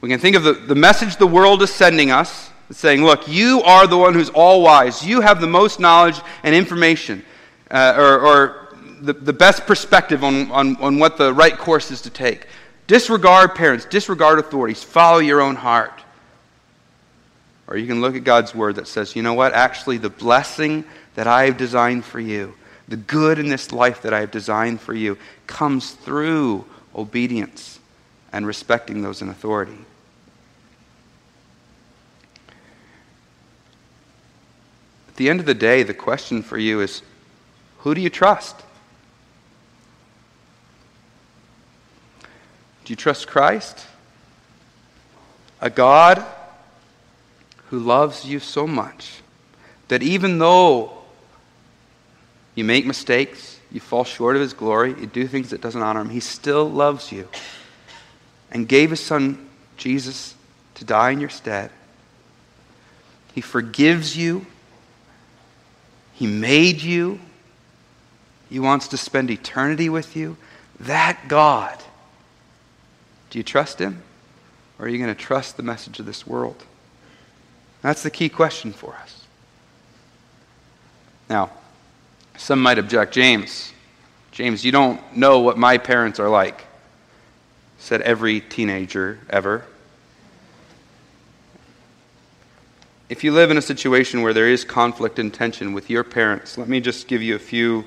[0.00, 2.50] We can think of the, the message the world is sending us.
[2.70, 5.06] Saying, look, you are the one who's all wise.
[5.06, 7.24] You have the most knowledge and information,
[7.70, 12.02] uh, or, or the, the best perspective on, on, on what the right course is
[12.02, 12.46] to take.
[12.86, 16.02] Disregard parents, disregard authorities, follow your own heart.
[17.68, 19.54] Or you can look at God's word that says, you know what?
[19.54, 20.84] Actually, the blessing
[21.14, 22.52] that I have designed for you
[22.88, 27.78] the good in this life that I have designed for you comes through obedience
[28.32, 29.78] and respecting those in authority.
[35.08, 37.02] At the end of the day, the question for you is
[37.78, 38.56] who do you trust?
[42.84, 43.86] Do you trust Christ?
[45.60, 46.24] A God
[47.66, 49.20] who loves you so much
[49.88, 50.97] that even though
[52.58, 53.60] you make mistakes.
[53.70, 54.90] You fall short of his glory.
[54.98, 56.10] You do things that doesn't honor him.
[56.10, 57.28] He still loves you
[58.50, 60.34] and gave his son, Jesus,
[60.74, 61.70] to die in your stead.
[63.32, 64.44] He forgives you.
[66.14, 67.20] He made you.
[68.50, 70.36] He wants to spend eternity with you.
[70.80, 71.78] That God.
[73.30, 74.02] Do you trust him?
[74.80, 76.64] Or are you going to trust the message of this world?
[77.82, 79.26] That's the key question for us.
[81.30, 81.52] Now,
[82.38, 83.72] some might object, James,
[84.30, 86.64] James, you don't know what my parents are like,
[87.78, 89.64] said every teenager ever.
[93.08, 96.56] If you live in a situation where there is conflict and tension with your parents,
[96.56, 97.84] let me just give you a few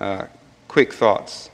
[0.00, 0.26] uh,
[0.68, 1.50] quick thoughts.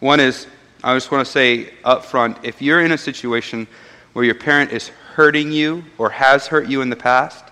[0.00, 0.48] One is,
[0.82, 3.68] I just want to say up front if you're in a situation
[4.14, 7.44] where your parent is hurting you or has hurt you in the past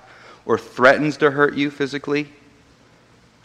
[0.44, 2.28] or threatens to hurt you physically,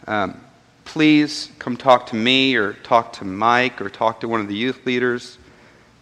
[0.06, 0.40] um,
[0.84, 4.54] please come talk to me or talk to Mike or talk to one of the
[4.54, 5.38] youth leaders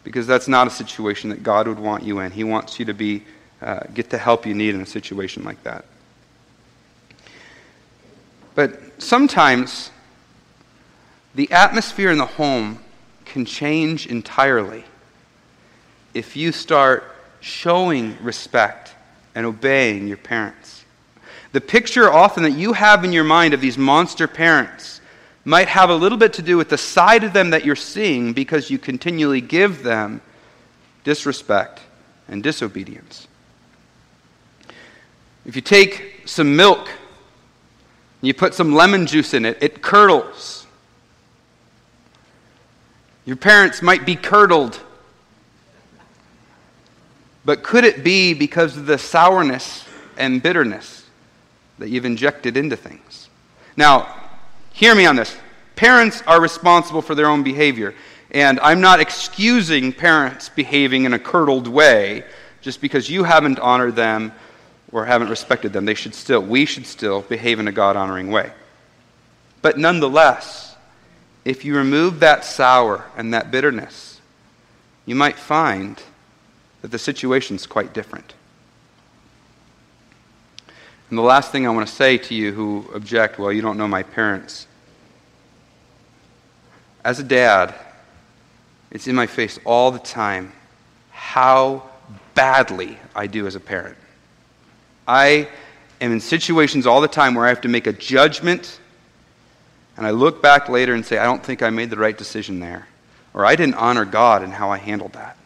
[0.05, 2.31] because that's not a situation that God would want you in.
[2.31, 3.23] He wants you to be,
[3.63, 5.87] uh, get the help you need in a situation like that.
[8.55, 9.91] But sometimes
[11.35, 12.79] the atmosphere in the home
[13.25, 14.85] can change entirely
[16.13, 17.05] if you start
[17.41, 18.95] showing respect
[19.35, 20.74] and obeying your parents.
[21.55, 25.01] The picture often that you have in your mind of these monster parents
[25.45, 28.33] might have a little bit to do with the side of them that you're seeing
[28.33, 30.21] because you continually give them
[31.05, 31.81] disrespect
[32.27, 33.29] and disobedience.
[35.47, 40.67] If you take some milk, and You put some lemon juice in it, it curdles.
[43.27, 44.81] Your parents might be curdled.
[47.45, 49.85] But could it be because of the sourness
[50.17, 51.04] and bitterness
[51.79, 53.29] that you've injected into things?
[53.77, 54.15] Now,
[54.73, 55.37] hear me on this.
[55.77, 57.95] Parents are responsible for their own behavior.
[58.31, 62.25] And I'm not excusing parents behaving in a curdled way
[62.61, 64.33] just because you haven't honored them
[64.91, 65.85] or haven't respected them.
[65.85, 68.53] They should still, we should still behave in a God honoring way.
[69.63, 70.77] But nonetheless,
[71.45, 74.21] if you remove that sour and that bitterness,
[75.07, 76.03] you might find
[76.83, 78.35] that the situation's quite different.
[81.11, 83.79] And the last thing I want to say to you who object, well, you don't
[83.79, 84.67] know my parents.
[87.05, 87.75] As a dad,
[88.91, 90.53] it's in my face all the time
[91.11, 91.83] how
[92.35, 93.97] badly I do as a parent.
[95.07, 95.49] I
[96.01, 98.81] am in situations all the time where I have to make a judgment,
[99.97, 102.61] and I look back later and say, I don't think I made the right decision
[102.61, 102.89] there,
[103.35, 105.37] or I didn't honor God in how I handled that.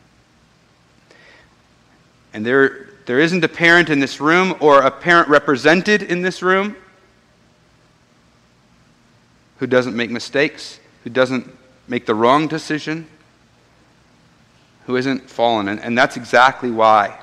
[2.33, 6.42] And there, there isn't a parent in this room or a parent represented in this
[6.42, 6.77] room
[9.57, 11.49] who doesn't make mistakes, who doesn't
[11.88, 13.07] make the wrong decision,
[14.85, 15.68] who isn't fallen.
[15.68, 17.18] And, and that's exactly why.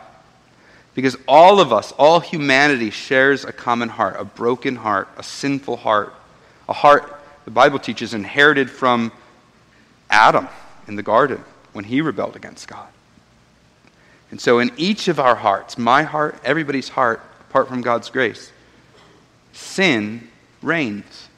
[0.96, 5.78] Because all of us, all humanity shares a common heart, a broken heart, a sinful
[5.78, 6.16] heart,
[6.68, 9.12] a heart, the Bible teaches, inherited from
[10.10, 10.48] Adam
[10.88, 12.88] in the garden when he rebelled against God.
[14.32, 18.52] And so, in each of our hearts, my heart, everybody's heart, apart from God's grace,
[19.54, 20.28] sin
[20.62, 21.30] reigns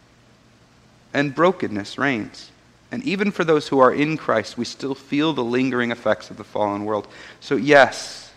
[1.14, 2.52] and brokenness reigns.
[2.92, 6.38] And even for those who are in Christ, we still feel the lingering effects of
[6.38, 7.08] the fallen world.
[7.42, 8.32] So, yes,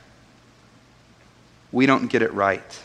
[1.73, 2.81] we don't get it right.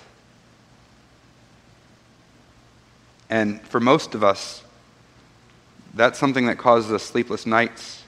[3.29, 4.63] And for most of us,
[5.95, 8.03] that's something that causes us sleepless nights.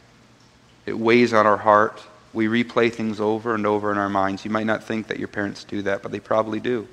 [0.85, 2.01] It weighs on our heart.
[2.33, 4.45] We replay things over and over in our minds.
[4.45, 6.87] You might not think that your parents do that, but they probably do.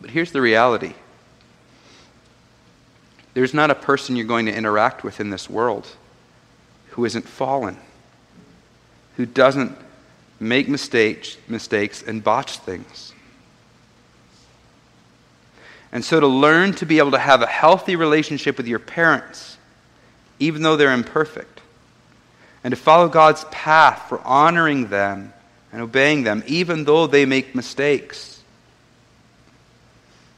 [0.00, 0.94] But here's the reality
[3.34, 5.86] there's not a person you're going to interact with in this world
[6.90, 7.76] who isn't fallen,
[9.16, 9.76] who doesn't
[10.40, 13.12] make mistakes, mistakes and botch things.
[15.90, 19.56] And so, to learn to be able to have a healthy relationship with your parents,
[20.38, 21.57] even though they're imperfect,
[22.64, 25.32] and to follow God's path for honoring them
[25.72, 28.42] and obeying them, even though they make mistakes,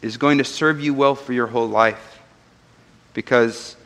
[0.02, 2.20] is going to serve you well for your whole life
[3.14, 3.76] because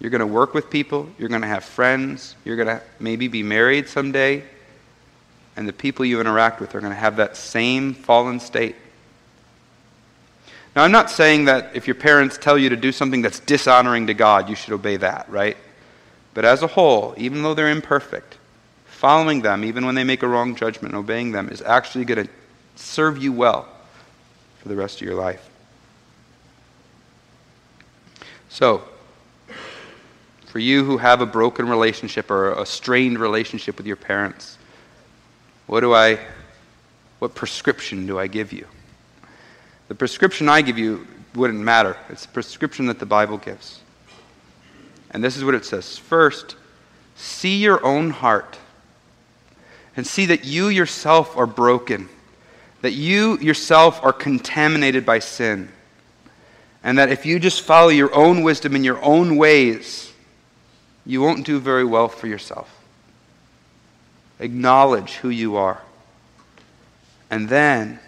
[0.00, 3.28] you're going to work with people, you're going to have friends, you're going to maybe
[3.28, 4.42] be married someday,
[5.56, 8.74] and the people you interact with are going to have that same fallen state.
[10.74, 14.06] Now, I'm not saying that if your parents tell you to do something that's dishonoring
[14.06, 15.56] to God, you should obey that, right?
[16.34, 18.38] But as a whole, even though they're imperfect,
[18.86, 22.32] following them, even when they make a wrong judgment, obeying them, is actually going to
[22.76, 23.68] serve you well
[24.60, 25.48] for the rest of your life.
[28.48, 28.82] So,
[30.46, 34.58] for you who have a broken relationship or a strained relationship with your parents,
[35.66, 36.18] what do I
[37.18, 38.66] what prescription do I give you?
[39.88, 41.96] The prescription I give you wouldn't matter.
[42.08, 43.80] It's the prescription that the Bible gives.
[45.12, 45.98] And this is what it says.
[45.98, 46.56] First,
[47.14, 48.58] see your own heart
[49.96, 52.08] and see that you yourself are broken,
[52.80, 55.68] that you yourself are contaminated by sin
[56.84, 60.12] and that if you just follow your own wisdom in your own ways,
[61.06, 62.68] you won't do very well for yourself.
[64.40, 65.80] Acknowledge who you are.
[67.30, 68.00] And then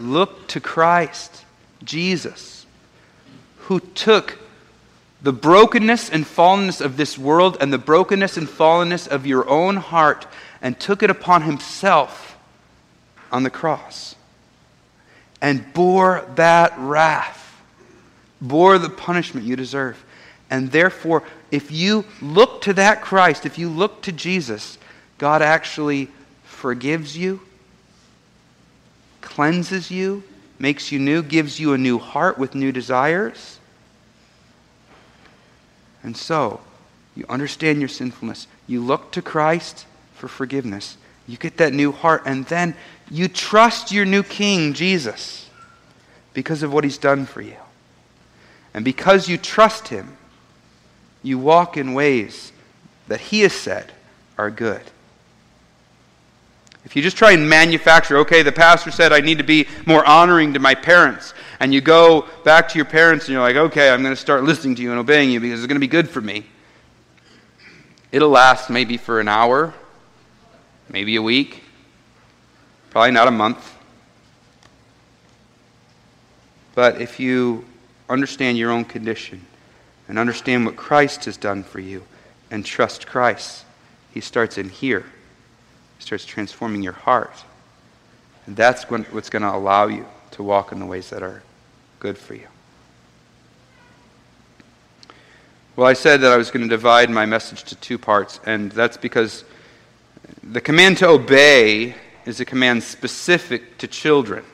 [0.00, 1.44] look to Christ,
[1.82, 2.64] Jesus,
[3.58, 4.38] who took
[5.24, 9.76] the brokenness and fallenness of this world and the brokenness and fallenness of your own
[9.76, 10.26] heart
[10.60, 12.36] and took it upon himself
[13.32, 14.16] on the cross
[15.40, 17.40] and bore that wrath
[18.38, 20.04] bore the punishment you deserve.
[20.50, 24.76] And therefore, if you look to that Christ, if you look to Jesus,
[25.16, 26.10] God actually
[26.44, 27.40] forgives you,
[29.22, 30.22] cleanses you,
[30.58, 33.58] makes you new, gives you a new heart with new desires.
[36.04, 36.60] And so,
[37.16, 38.46] you understand your sinfulness.
[38.66, 40.96] You look to Christ for forgiveness.
[41.26, 42.76] You get that new heart, and then
[43.10, 45.48] you trust your new King, Jesus,
[46.34, 47.56] because of what he's done for you.
[48.74, 50.16] And because you trust him,
[51.22, 52.52] you walk in ways
[53.08, 53.92] that he has said
[54.36, 54.82] are good.
[56.84, 60.04] If you just try and manufacture, okay, the pastor said I need to be more
[60.04, 61.32] honoring to my parents,
[61.64, 64.44] and you go back to your parents and you're like, okay, I'm going to start
[64.44, 66.44] listening to you and obeying you because it's going to be good for me.
[68.12, 69.72] It'll last maybe for an hour,
[70.90, 71.62] maybe a week,
[72.90, 73.78] probably not a month.
[76.74, 77.64] But if you
[78.10, 79.46] understand your own condition
[80.06, 82.04] and understand what Christ has done for you
[82.50, 83.64] and trust Christ,
[84.12, 85.06] He starts in here.
[85.96, 87.42] He starts transforming your heart.
[88.44, 91.42] And that's what's going to allow you to walk in the ways that are
[92.04, 92.46] good for you.
[95.74, 98.70] Well, I said that I was going to divide my message to two parts, and
[98.72, 99.42] that's because
[100.42, 101.94] the command to obey
[102.26, 104.44] is a command specific to children.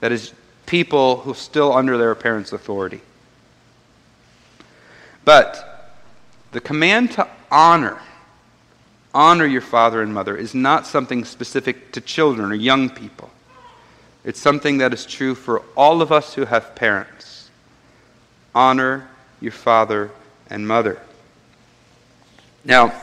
[0.00, 0.34] That is,
[0.66, 3.00] people who are still under their parents' authority.
[5.24, 5.94] But
[6.50, 8.02] the command to honor,
[9.14, 13.30] honor your father and mother, is not something specific to children or young people.
[14.24, 17.50] It's something that is true for all of us who have parents.
[18.54, 19.08] Honor
[19.40, 20.10] your father
[20.48, 21.00] and mother.
[22.64, 22.94] Now,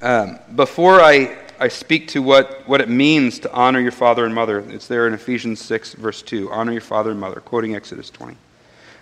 [0.00, 4.34] um, before I, I speak to what, what it means to honor your father and
[4.34, 6.52] mother, it's there in Ephesians 6, verse 2.
[6.52, 8.36] Honor your father and mother, quoting Exodus 20.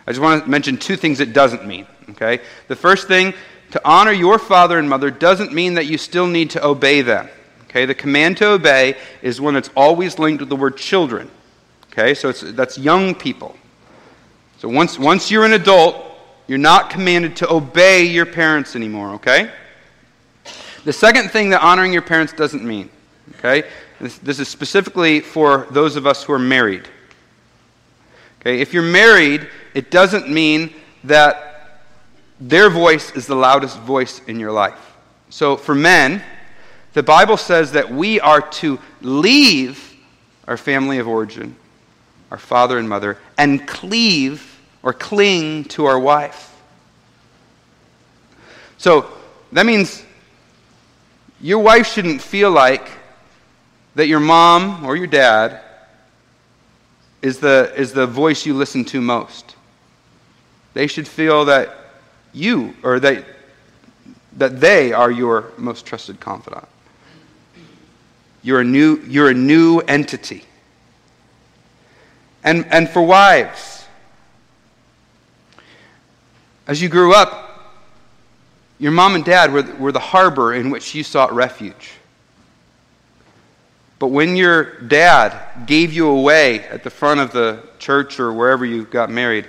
[0.07, 1.87] I just want to mention two things it doesn't mean.
[2.11, 2.41] Okay?
[2.69, 3.35] The first thing,
[3.73, 7.29] to honor your father and mother doesn't mean that you still need to obey them.
[7.75, 7.87] Okay?
[7.87, 11.29] The command to obey is one that's always linked with the word children.
[11.93, 12.15] Okay?
[12.15, 13.57] So that's young people.
[14.59, 15.97] So once, once you're an adult,
[16.47, 19.51] you're not commanded to obey your parents anymore, okay?
[20.85, 22.91] The second thing that honoring your parents doesn't mean,
[23.39, 23.69] okay?
[24.01, 26.89] This, this is specifically for those of us who are married.
[28.41, 31.81] Okay, if you're married, it doesn't mean that
[32.39, 34.97] their voice is the loudest voice in your life.
[35.31, 36.23] So for men,
[36.95, 39.95] the Bible says that we are to leave
[40.47, 41.57] our family of origin,
[42.31, 46.55] our father and mother, and cleave or cling to our wife.
[48.79, 49.11] So
[49.53, 50.05] that means
[51.41, 52.89] your wife shouldn't feel like
[53.97, 55.61] that your mom or your dad
[57.23, 59.57] is the, is the voice you listen to most.
[60.75, 61.75] They should feel that
[62.33, 63.25] you, or that,
[64.37, 66.69] that they are your most trusted confidant.
[68.45, 70.45] You're a new, you're a new entity.
[72.45, 73.87] And, and for wives,
[76.67, 77.73] as you grew up,
[78.79, 81.93] your mom and dad were, were the harbor in which you sought refuge.
[83.99, 88.67] But when your dad gave you away at the front of the church or wherever
[88.67, 89.49] you got married,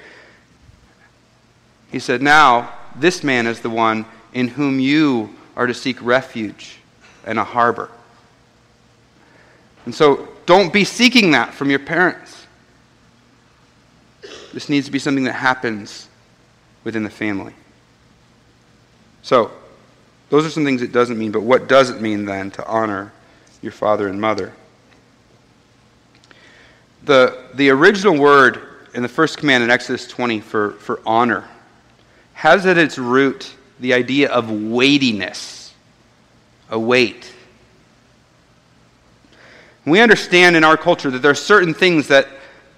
[1.91, 6.78] he said, Now, this man is the one in whom you are to seek refuge
[7.26, 7.89] and a harbor.
[9.86, 12.46] And so don't be seeking that from your parents.
[14.54, 16.08] This needs to be something that happens
[16.84, 17.54] within the family.
[19.22, 19.52] So,
[20.30, 23.12] those are some things it doesn't mean, but what does it mean then to honor
[23.62, 24.54] your father and mother?
[27.04, 28.62] The, the original word
[28.94, 31.48] in the first command in Exodus 20 for, for honor
[32.34, 35.74] has at its root the idea of weightiness,
[36.70, 37.35] a weight.
[39.86, 42.28] We understand in our culture that there are certain things that,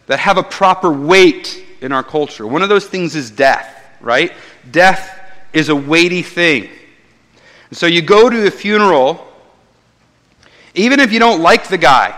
[0.07, 2.45] that have a proper weight in our culture.
[2.45, 4.33] One of those things is death, right?
[4.69, 5.17] Death
[5.53, 6.69] is a weighty thing.
[7.69, 9.25] And so you go to a funeral,
[10.75, 12.17] even if you don't like the guy,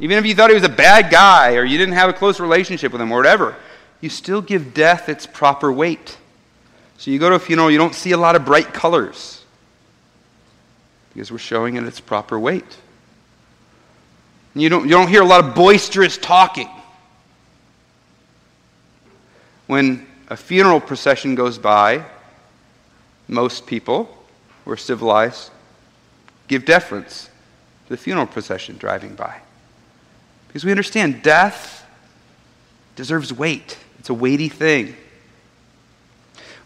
[0.00, 2.38] even if you thought he was a bad guy or you didn't have a close
[2.38, 3.56] relationship with him or whatever,
[4.00, 6.16] you still give death its proper weight.
[6.98, 9.44] So you go to a funeral, you don't see a lot of bright colors
[11.12, 12.76] because we're showing it its proper weight.
[14.58, 16.68] You don't, you don't hear a lot of boisterous talking.
[19.66, 22.04] When a funeral procession goes by,
[23.28, 24.08] most people
[24.64, 25.50] who are civilized
[26.48, 27.30] give deference
[27.86, 29.40] to the funeral procession driving by.
[30.48, 31.86] Because we understand death
[32.96, 34.96] deserves weight, it's a weighty thing.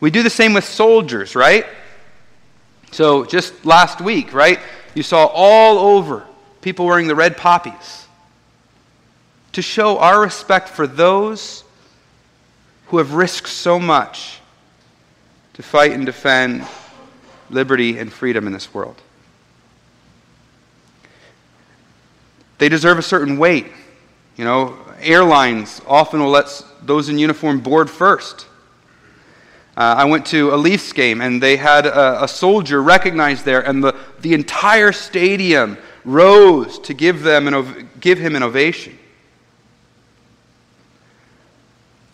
[0.00, 1.66] We do the same with soldiers, right?
[2.90, 4.58] So, just last week, right?
[4.94, 6.26] You saw all over
[6.62, 8.06] people wearing the red poppies
[9.52, 11.64] to show our respect for those
[12.86, 14.38] who have risked so much
[15.54, 16.66] to fight and defend
[17.50, 19.00] liberty and freedom in this world.
[22.58, 23.66] They deserve a certain weight.
[24.36, 28.46] You know, airlines often will let those in uniform board first.
[29.76, 33.66] Uh, I went to a Leafs game and they had a, a soldier recognized there,
[33.66, 38.98] and the, the entire stadium rose to give, them an, give him an ovation.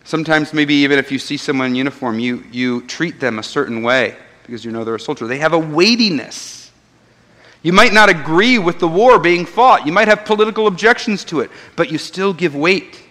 [0.04, 3.82] Sometimes, maybe even if you see someone in uniform, you, you treat them a certain
[3.82, 5.26] way because you know they're a soldier.
[5.26, 6.70] They have a weightiness.
[7.62, 11.40] You might not agree with the war being fought, you might have political objections to
[11.40, 13.02] it, but you still give weight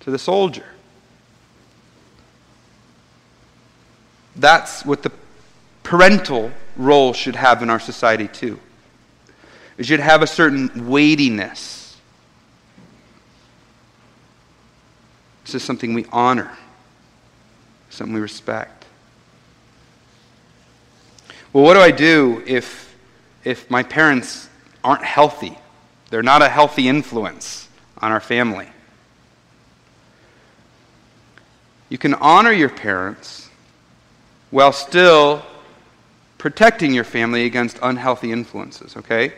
[0.00, 0.64] to the soldier.
[4.36, 5.12] That's what the
[5.82, 8.58] parental role should have in our society, too.
[9.78, 11.96] It should have a certain weightiness.
[15.44, 16.50] This is something we honor,
[17.88, 18.84] something we respect.
[21.52, 22.94] Well, what do I do if,
[23.44, 24.50] if my parents
[24.84, 25.56] aren't healthy?
[26.10, 27.68] They're not a healthy influence
[27.98, 28.68] on our family.
[31.88, 33.48] You can honor your parents
[34.50, 35.42] while still
[36.36, 39.32] protecting your family against unhealthy influences, okay?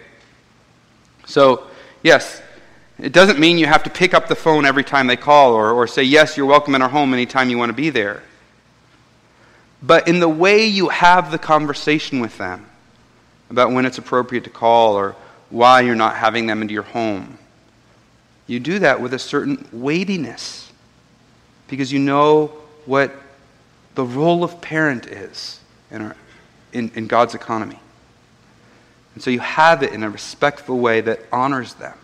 [1.30, 1.62] So,
[2.02, 2.42] yes,
[2.98, 5.70] it doesn't mean you have to pick up the phone every time they call or,
[5.70, 8.22] or say, yes, you're welcome in our home anytime you want to be there.
[9.80, 12.66] But in the way you have the conversation with them
[13.48, 15.14] about when it's appropriate to call or
[15.50, 17.38] why you're not having them into your home,
[18.48, 20.72] you do that with a certain weightiness
[21.68, 22.48] because you know
[22.86, 23.14] what
[23.94, 25.60] the role of parent is
[25.92, 26.16] in, our,
[26.72, 27.78] in, in God's economy.
[29.14, 31.94] And so you have it in a respectful way that honors them.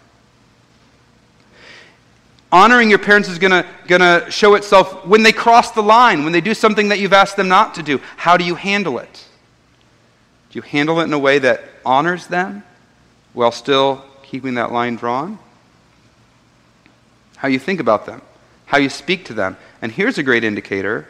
[2.52, 6.40] Honoring your parents is going to show itself when they cross the line, when they
[6.40, 8.00] do something that you've asked them not to do.
[8.16, 9.24] How do you handle it?
[10.50, 12.62] Do you handle it in a way that honors them
[13.34, 15.38] while still keeping that line drawn?
[17.36, 18.22] How you think about them,
[18.64, 19.56] how you speak to them.
[19.82, 21.06] And here's a great indicator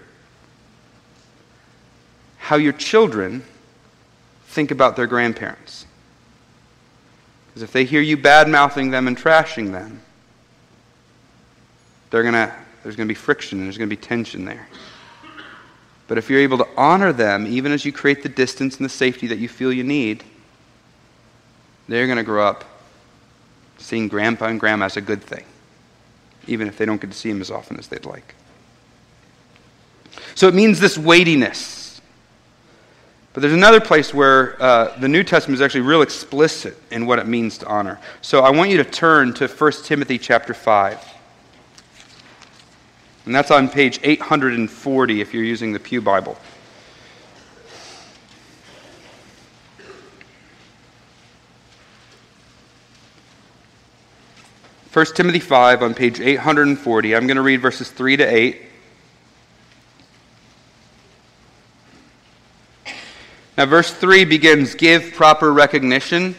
[2.38, 3.42] how your children
[4.46, 5.85] think about their grandparents.
[7.56, 10.02] Because if they hear you bad mouthing them and trashing them,
[12.10, 14.68] they're gonna, there's going to be friction and there's going to be tension there.
[16.06, 18.90] But if you're able to honor them, even as you create the distance and the
[18.90, 20.22] safety that you feel you need,
[21.88, 22.62] they're going to grow up
[23.78, 25.46] seeing grandpa and grandma as a good thing,
[26.46, 28.34] even if they don't get to see them as often as they'd like.
[30.34, 31.75] So it means this weightiness
[33.36, 37.18] but there's another place where uh, the New Testament is actually real explicit in what
[37.18, 38.00] it means to honor.
[38.22, 41.06] So I want you to turn to 1 Timothy chapter 5.
[43.26, 46.38] And that's on page 840 if you're using the Pew Bible.
[54.86, 57.14] First Timothy 5 on page 840.
[57.14, 58.65] I'm going to read verses 3 to 8.
[63.56, 66.34] Now, verse 3 begins, give proper recognition.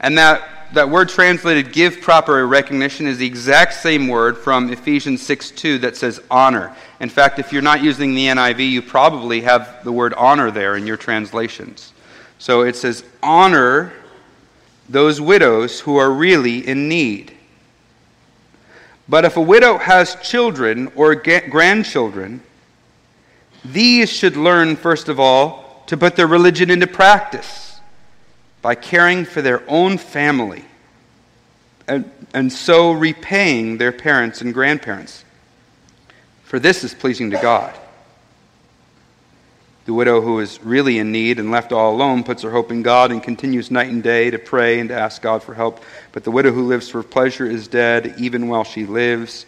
[0.00, 5.22] And that, that word translated, give proper recognition, is the exact same word from Ephesians
[5.22, 6.76] 6 2 that says honor.
[7.00, 10.76] In fact, if you're not using the NIV, you probably have the word honor there
[10.76, 11.92] in your translations.
[12.38, 13.92] So it says, honor
[14.88, 17.32] those widows who are really in need.
[19.08, 22.42] But if a widow has children or grandchildren,
[23.64, 27.80] these should learn, first of all, to put their religion into practice
[28.62, 30.64] by caring for their own family
[31.88, 35.24] and, and so repaying their parents and grandparents.
[36.44, 37.74] For this is pleasing to God.
[39.86, 42.82] The widow who is really in need and left all alone puts her hope in
[42.82, 45.82] God and continues night and day to pray and to ask God for help.
[46.12, 49.46] But the widow who lives for pleasure is dead even while she lives.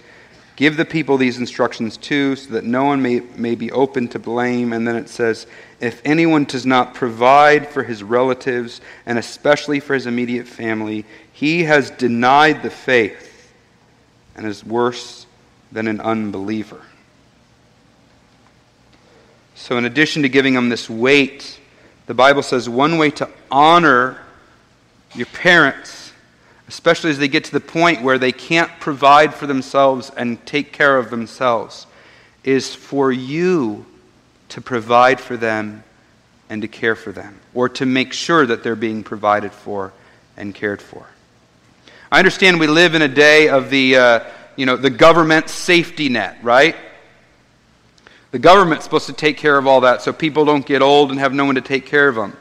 [0.60, 4.18] Give the people these instructions too, so that no one may, may be open to
[4.18, 4.74] blame.
[4.74, 5.46] And then it says,
[5.80, 11.64] If anyone does not provide for his relatives, and especially for his immediate family, he
[11.64, 13.50] has denied the faith
[14.36, 15.24] and is worse
[15.72, 16.82] than an unbeliever.
[19.54, 21.58] So, in addition to giving them this weight,
[22.04, 24.20] the Bible says one way to honor
[25.14, 25.99] your parents
[26.70, 30.72] especially as they get to the point where they can't provide for themselves and take
[30.72, 31.84] care of themselves,
[32.44, 33.84] is for you
[34.50, 35.82] to provide for them
[36.48, 39.92] and to care for them, or to make sure that they're being provided for
[40.36, 41.04] and cared for.
[42.12, 44.20] I understand we live in a day of the, uh,
[44.54, 46.76] you know, the government safety net, right?
[48.30, 51.18] The government's supposed to take care of all that so people don't get old and
[51.18, 52.36] have no one to take care of them.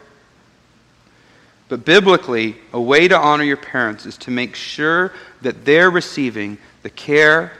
[1.69, 6.57] But biblically, a way to honor your parents is to make sure that they're receiving
[6.81, 7.53] the care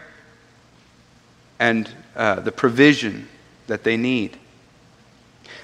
[1.59, 3.27] and uh, the provision
[3.67, 4.37] that they need.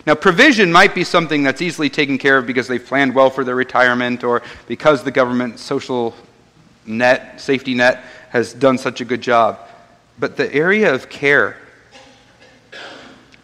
[0.05, 3.43] Now, provision might be something that's easily taken care of because they've planned well for
[3.43, 6.13] their retirement or because the government social
[6.85, 9.59] net, safety net, has done such a good job.
[10.19, 11.57] But the area of care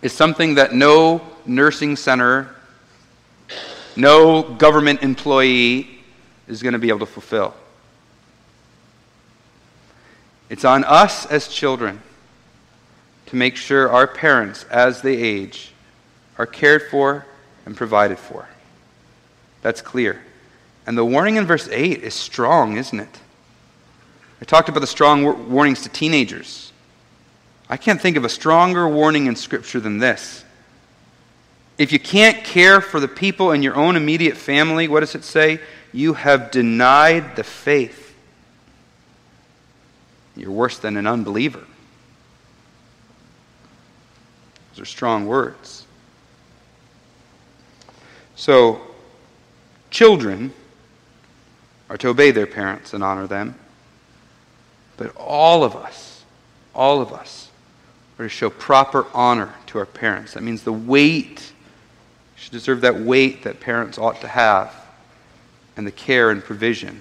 [0.04, 2.56] is something that no nursing center,
[3.96, 6.00] no government employee
[6.48, 7.54] is going to be able to fulfill.
[10.50, 12.02] It's on us as children
[13.28, 15.72] to make sure our parents, as they age,
[16.38, 17.26] are cared for
[17.66, 18.48] and provided for.
[19.62, 20.22] That's clear.
[20.86, 23.20] And the warning in verse 8 is strong, isn't it?
[24.42, 26.74] I talked about the strong warnings to teenagers.
[27.70, 30.41] I can't think of a stronger warning in Scripture than this.
[31.82, 35.24] If you can't care for the people in your own immediate family, what does it
[35.24, 35.60] say?
[35.92, 38.16] You have denied the faith.
[40.36, 41.66] You're worse than an unbeliever.
[44.70, 45.88] Those are strong words.
[48.36, 48.80] So,
[49.90, 50.54] children
[51.90, 53.56] are to obey their parents and honor them.
[54.98, 56.26] But all of us,
[56.76, 57.50] all of us,
[58.20, 60.36] are to show proper honor to our parents.
[60.36, 61.51] That means the weight,
[62.42, 64.76] should deserve that weight that parents ought to have,
[65.78, 67.00] and the care and provision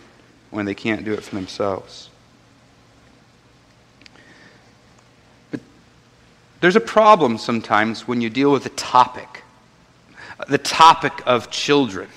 [0.51, 2.11] when they can't do it for themselves.
[5.51, 5.61] But
[6.61, 9.43] there's a problem sometimes when you deal with the topic,
[10.47, 12.11] the topic of children.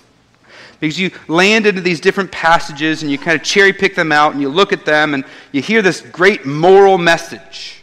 [0.82, 4.34] Because you land into these different passages and you kind of cherry pick them out
[4.34, 7.80] and you look at them and you hear this great moral message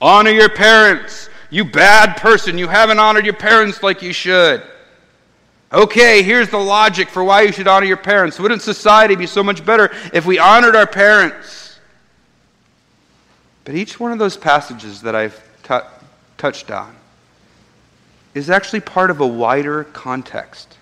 [0.00, 1.28] Honor your parents.
[1.50, 2.58] You bad person.
[2.58, 4.62] You haven't honored your parents like you should.
[5.72, 8.38] Okay, here's the logic for why you should honor your parents.
[8.38, 11.78] Wouldn't society be so much better if we honored our parents?
[13.64, 15.86] But each one of those passages that I've t-
[16.38, 16.96] touched on
[18.34, 20.74] is actually part of a wider context.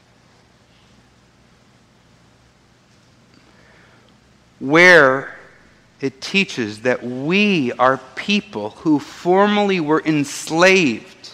[4.60, 5.35] Where
[6.00, 11.30] it teaches that we are people who formerly were enslaved,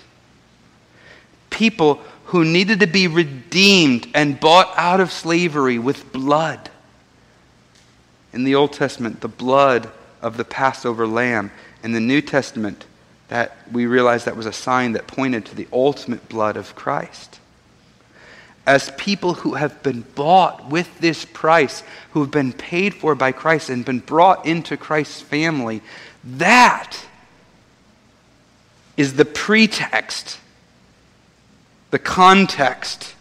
[1.51, 6.71] people who needed to be redeemed and bought out of slavery with blood.
[8.33, 9.91] In the Old Testament, the blood
[10.23, 11.51] of the Passover lamb.
[11.83, 12.87] In the New Testament,
[13.29, 17.41] that we realize that was a sign that pointed to the ultimate blood of Christ.
[18.67, 21.83] As people who have been bought with this price,
[22.13, 25.83] who have been paid for by Christ and been brought into Christ's family,
[26.25, 26.97] that
[28.97, 30.39] is the pretext,
[31.91, 33.15] the context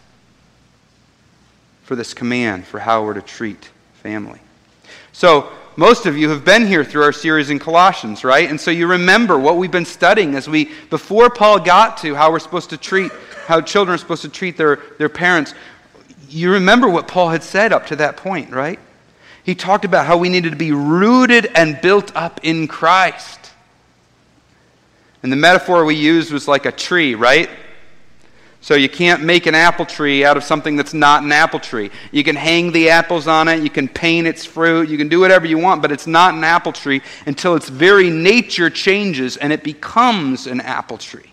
[1.84, 3.70] for this command for how we're to treat
[4.02, 4.40] family.
[5.12, 8.50] So, most of you have been here through our series in Colossians, right?
[8.50, 12.32] And so you remember what we've been studying as we, before Paul got to how
[12.32, 13.12] we're supposed to treat,
[13.48, 15.54] how children are supposed to treat their, their parents.
[16.30, 18.80] You remember what Paul had said up to that point, right?
[19.44, 23.52] He talked about how we needed to be rooted and built up in Christ.
[25.24, 27.50] And the metaphor we used was like a tree, right?
[28.64, 31.90] So you can't make an apple tree out of something that's not an apple tree.
[32.12, 35.20] You can hang the apples on it, you can paint its fruit, you can do
[35.20, 39.52] whatever you want, but it's not an apple tree until its very nature changes and
[39.52, 41.31] it becomes an apple tree.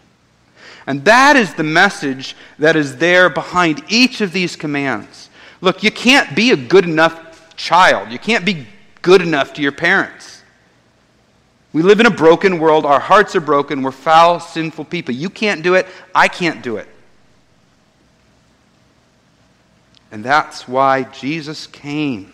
[0.89, 5.29] And that is the message that is there behind each of these commands.
[5.61, 8.11] Look, you can't be a good enough child.
[8.11, 8.67] You can't be
[9.03, 10.43] good enough to your parents.
[11.75, 12.87] We live in a broken world.
[12.87, 13.83] Our hearts are broken.
[13.83, 15.15] We're foul, sinful people.
[15.15, 15.87] You can't do it.
[16.15, 16.89] I can't do it.
[20.11, 22.33] And that's why Jesus came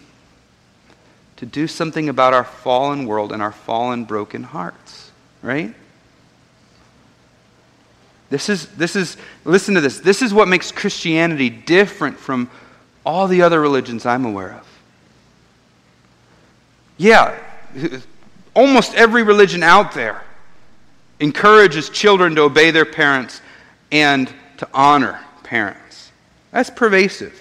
[1.38, 5.10] to do something about our fallen world and our fallen, broken hearts,
[5.42, 5.74] right?
[8.34, 10.00] This is, this is, listen to this.
[10.00, 12.50] This is what makes Christianity different from
[13.06, 14.66] all the other religions I'm aware of.
[16.96, 17.38] Yeah,
[18.52, 20.24] almost every religion out there
[21.20, 23.40] encourages children to obey their parents
[23.92, 24.26] and
[24.56, 26.10] to honor parents.
[26.50, 27.40] That's pervasive.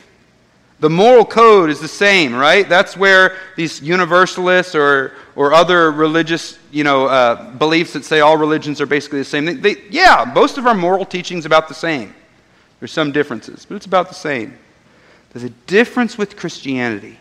[0.84, 2.68] The moral code is the same, right?
[2.68, 8.36] That's where these universalists or, or other religious you know, uh, beliefs that say all
[8.36, 9.46] religions are basically the same.
[9.46, 12.14] They, they, yeah, most of our moral teaching is about the same.
[12.82, 14.58] There's some differences, but it's about the same.
[15.32, 17.18] There's a difference with Christianity.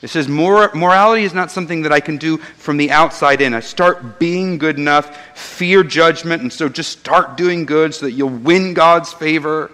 [0.00, 3.52] It says mor- morality is not something that I can do from the outside in.
[3.52, 8.12] I start being good enough, fear judgment, and so just start doing good so that
[8.12, 9.70] you'll win God's favor,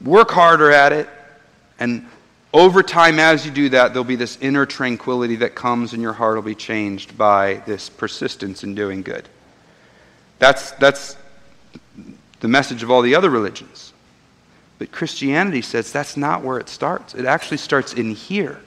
[0.00, 1.08] work harder at it,
[1.80, 2.06] and
[2.54, 6.12] over time, as you do that, there'll be this inner tranquility that comes, and your
[6.12, 9.28] heart will be changed by this persistence in doing good.
[10.38, 11.16] That's, that's
[12.38, 13.92] the message of all the other religions.
[14.78, 17.16] But Christianity says that's not where it starts.
[17.16, 18.60] It actually starts in here.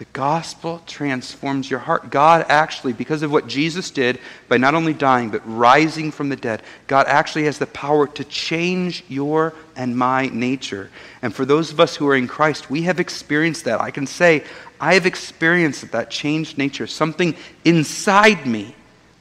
[0.00, 2.08] The gospel transforms your heart.
[2.08, 6.36] God actually, because of what Jesus did by not only dying, but rising from the
[6.36, 10.88] dead, God actually has the power to change your and my nature.
[11.20, 13.82] And for those of us who are in Christ, we have experienced that.
[13.82, 14.42] I can say,
[14.80, 16.86] I have experienced that that changed nature.
[16.86, 17.36] Something
[17.66, 18.74] inside me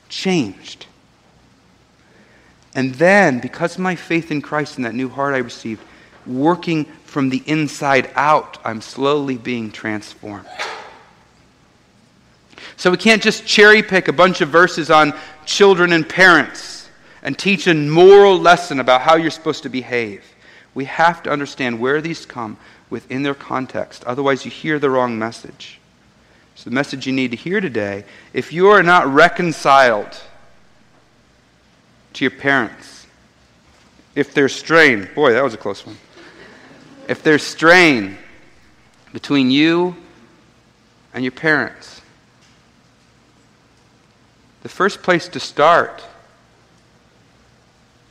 [0.07, 0.85] changed.
[2.73, 5.83] And then, because of my faith in Christ and that new heart I received,
[6.25, 10.47] working from the inside out, I'm slowly being transformed.
[12.79, 15.13] So we can't just cherry pick a bunch of verses on
[15.45, 16.89] children and parents
[17.21, 20.23] and teach a moral lesson about how you're supposed to behave.
[20.73, 22.55] We have to understand where these come
[22.89, 24.05] within their context.
[24.05, 25.77] Otherwise, you hear the wrong message.
[26.55, 30.17] So, the message you need to hear today if you are not reconciled
[32.13, 33.07] to your parents,
[34.15, 35.97] if there's strain, boy, that was a close one.
[37.09, 38.17] If there's strain
[39.11, 39.97] between you
[41.13, 41.98] and your parents,
[44.63, 46.03] the first place to start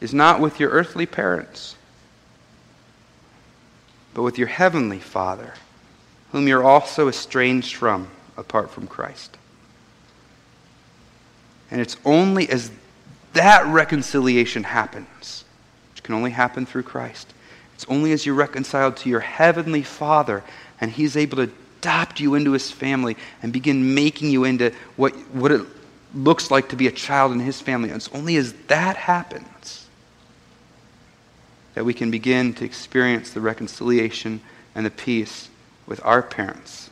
[0.00, 1.76] is not with your earthly parents,
[4.14, 5.54] but with your heavenly Father,
[6.32, 9.36] whom you're also estranged from apart from Christ.
[11.70, 12.70] And it's only as
[13.34, 15.44] that reconciliation happens,
[15.92, 17.34] which can only happen through Christ,
[17.74, 20.42] it's only as you're reconciled to your heavenly Father
[20.80, 25.14] and He's able to adopt you into His family and begin making you into what,
[25.32, 25.64] what it
[26.14, 27.90] looks like to be a child in His family.
[27.90, 29.86] And it's only as that happens
[31.74, 34.40] that we can begin to experience the reconciliation
[34.74, 35.48] and the peace
[35.86, 36.90] with our parents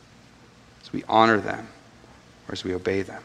[0.81, 1.67] as we honor them
[2.47, 3.21] or as we obey them.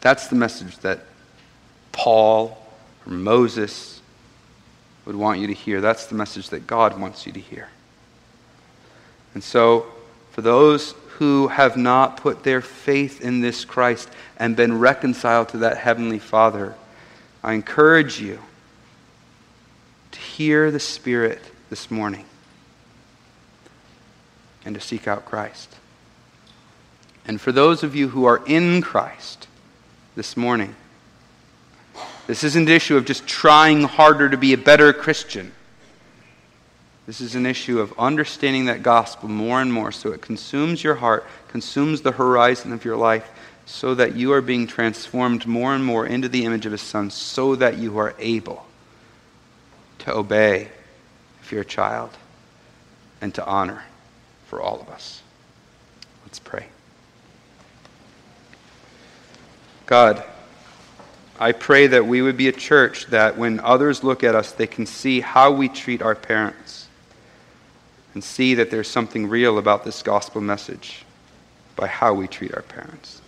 [0.00, 1.00] That's the message that
[1.92, 2.64] Paul
[3.06, 4.00] or Moses
[5.04, 5.80] would want you to hear.
[5.80, 7.68] That's the message that God wants you to hear.
[9.34, 9.86] And so,
[10.32, 14.08] for those who have not put their faith in this Christ
[14.38, 16.74] and been reconciled to that Heavenly Father,
[17.44, 18.38] I encourage you
[20.12, 22.24] to hear the Spirit this morning
[24.64, 25.76] and to seek out Christ.
[27.26, 29.46] And for those of you who are in Christ
[30.16, 30.74] this morning,
[32.28, 35.52] this isn't an issue of just trying harder to be a better Christian.
[37.10, 40.94] This is an issue of understanding that gospel more and more so it consumes your
[40.94, 43.28] heart, consumes the horizon of your life,
[43.66, 47.10] so that you are being transformed more and more into the image of His Son,
[47.10, 48.64] so that you are able
[49.98, 50.68] to obey
[51.42, 52.10] if you're a child
[53.20, 53.82] and to honor
[54.46, 55.20] for all of us.
[56.24, 56.66] Let's pray.
[59.86, 60.22] God,
[61.40, 64.68] I pray that we would be a church that when others look at us, they
[64.68, 66.79] can see how we treat our parents
[68.14, 71.04] and see that there's something real about this gospel message
[71.76, 73.22] by how we treat our parents,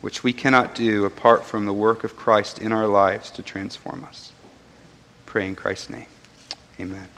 [0.00, 4.04] which we cannot do apart from the work of Christ in our lives to transform
[4.04, 4.32] us.
[5.26, 6.06] Pray in Christ's name.
[6.80, 7.08] Amen.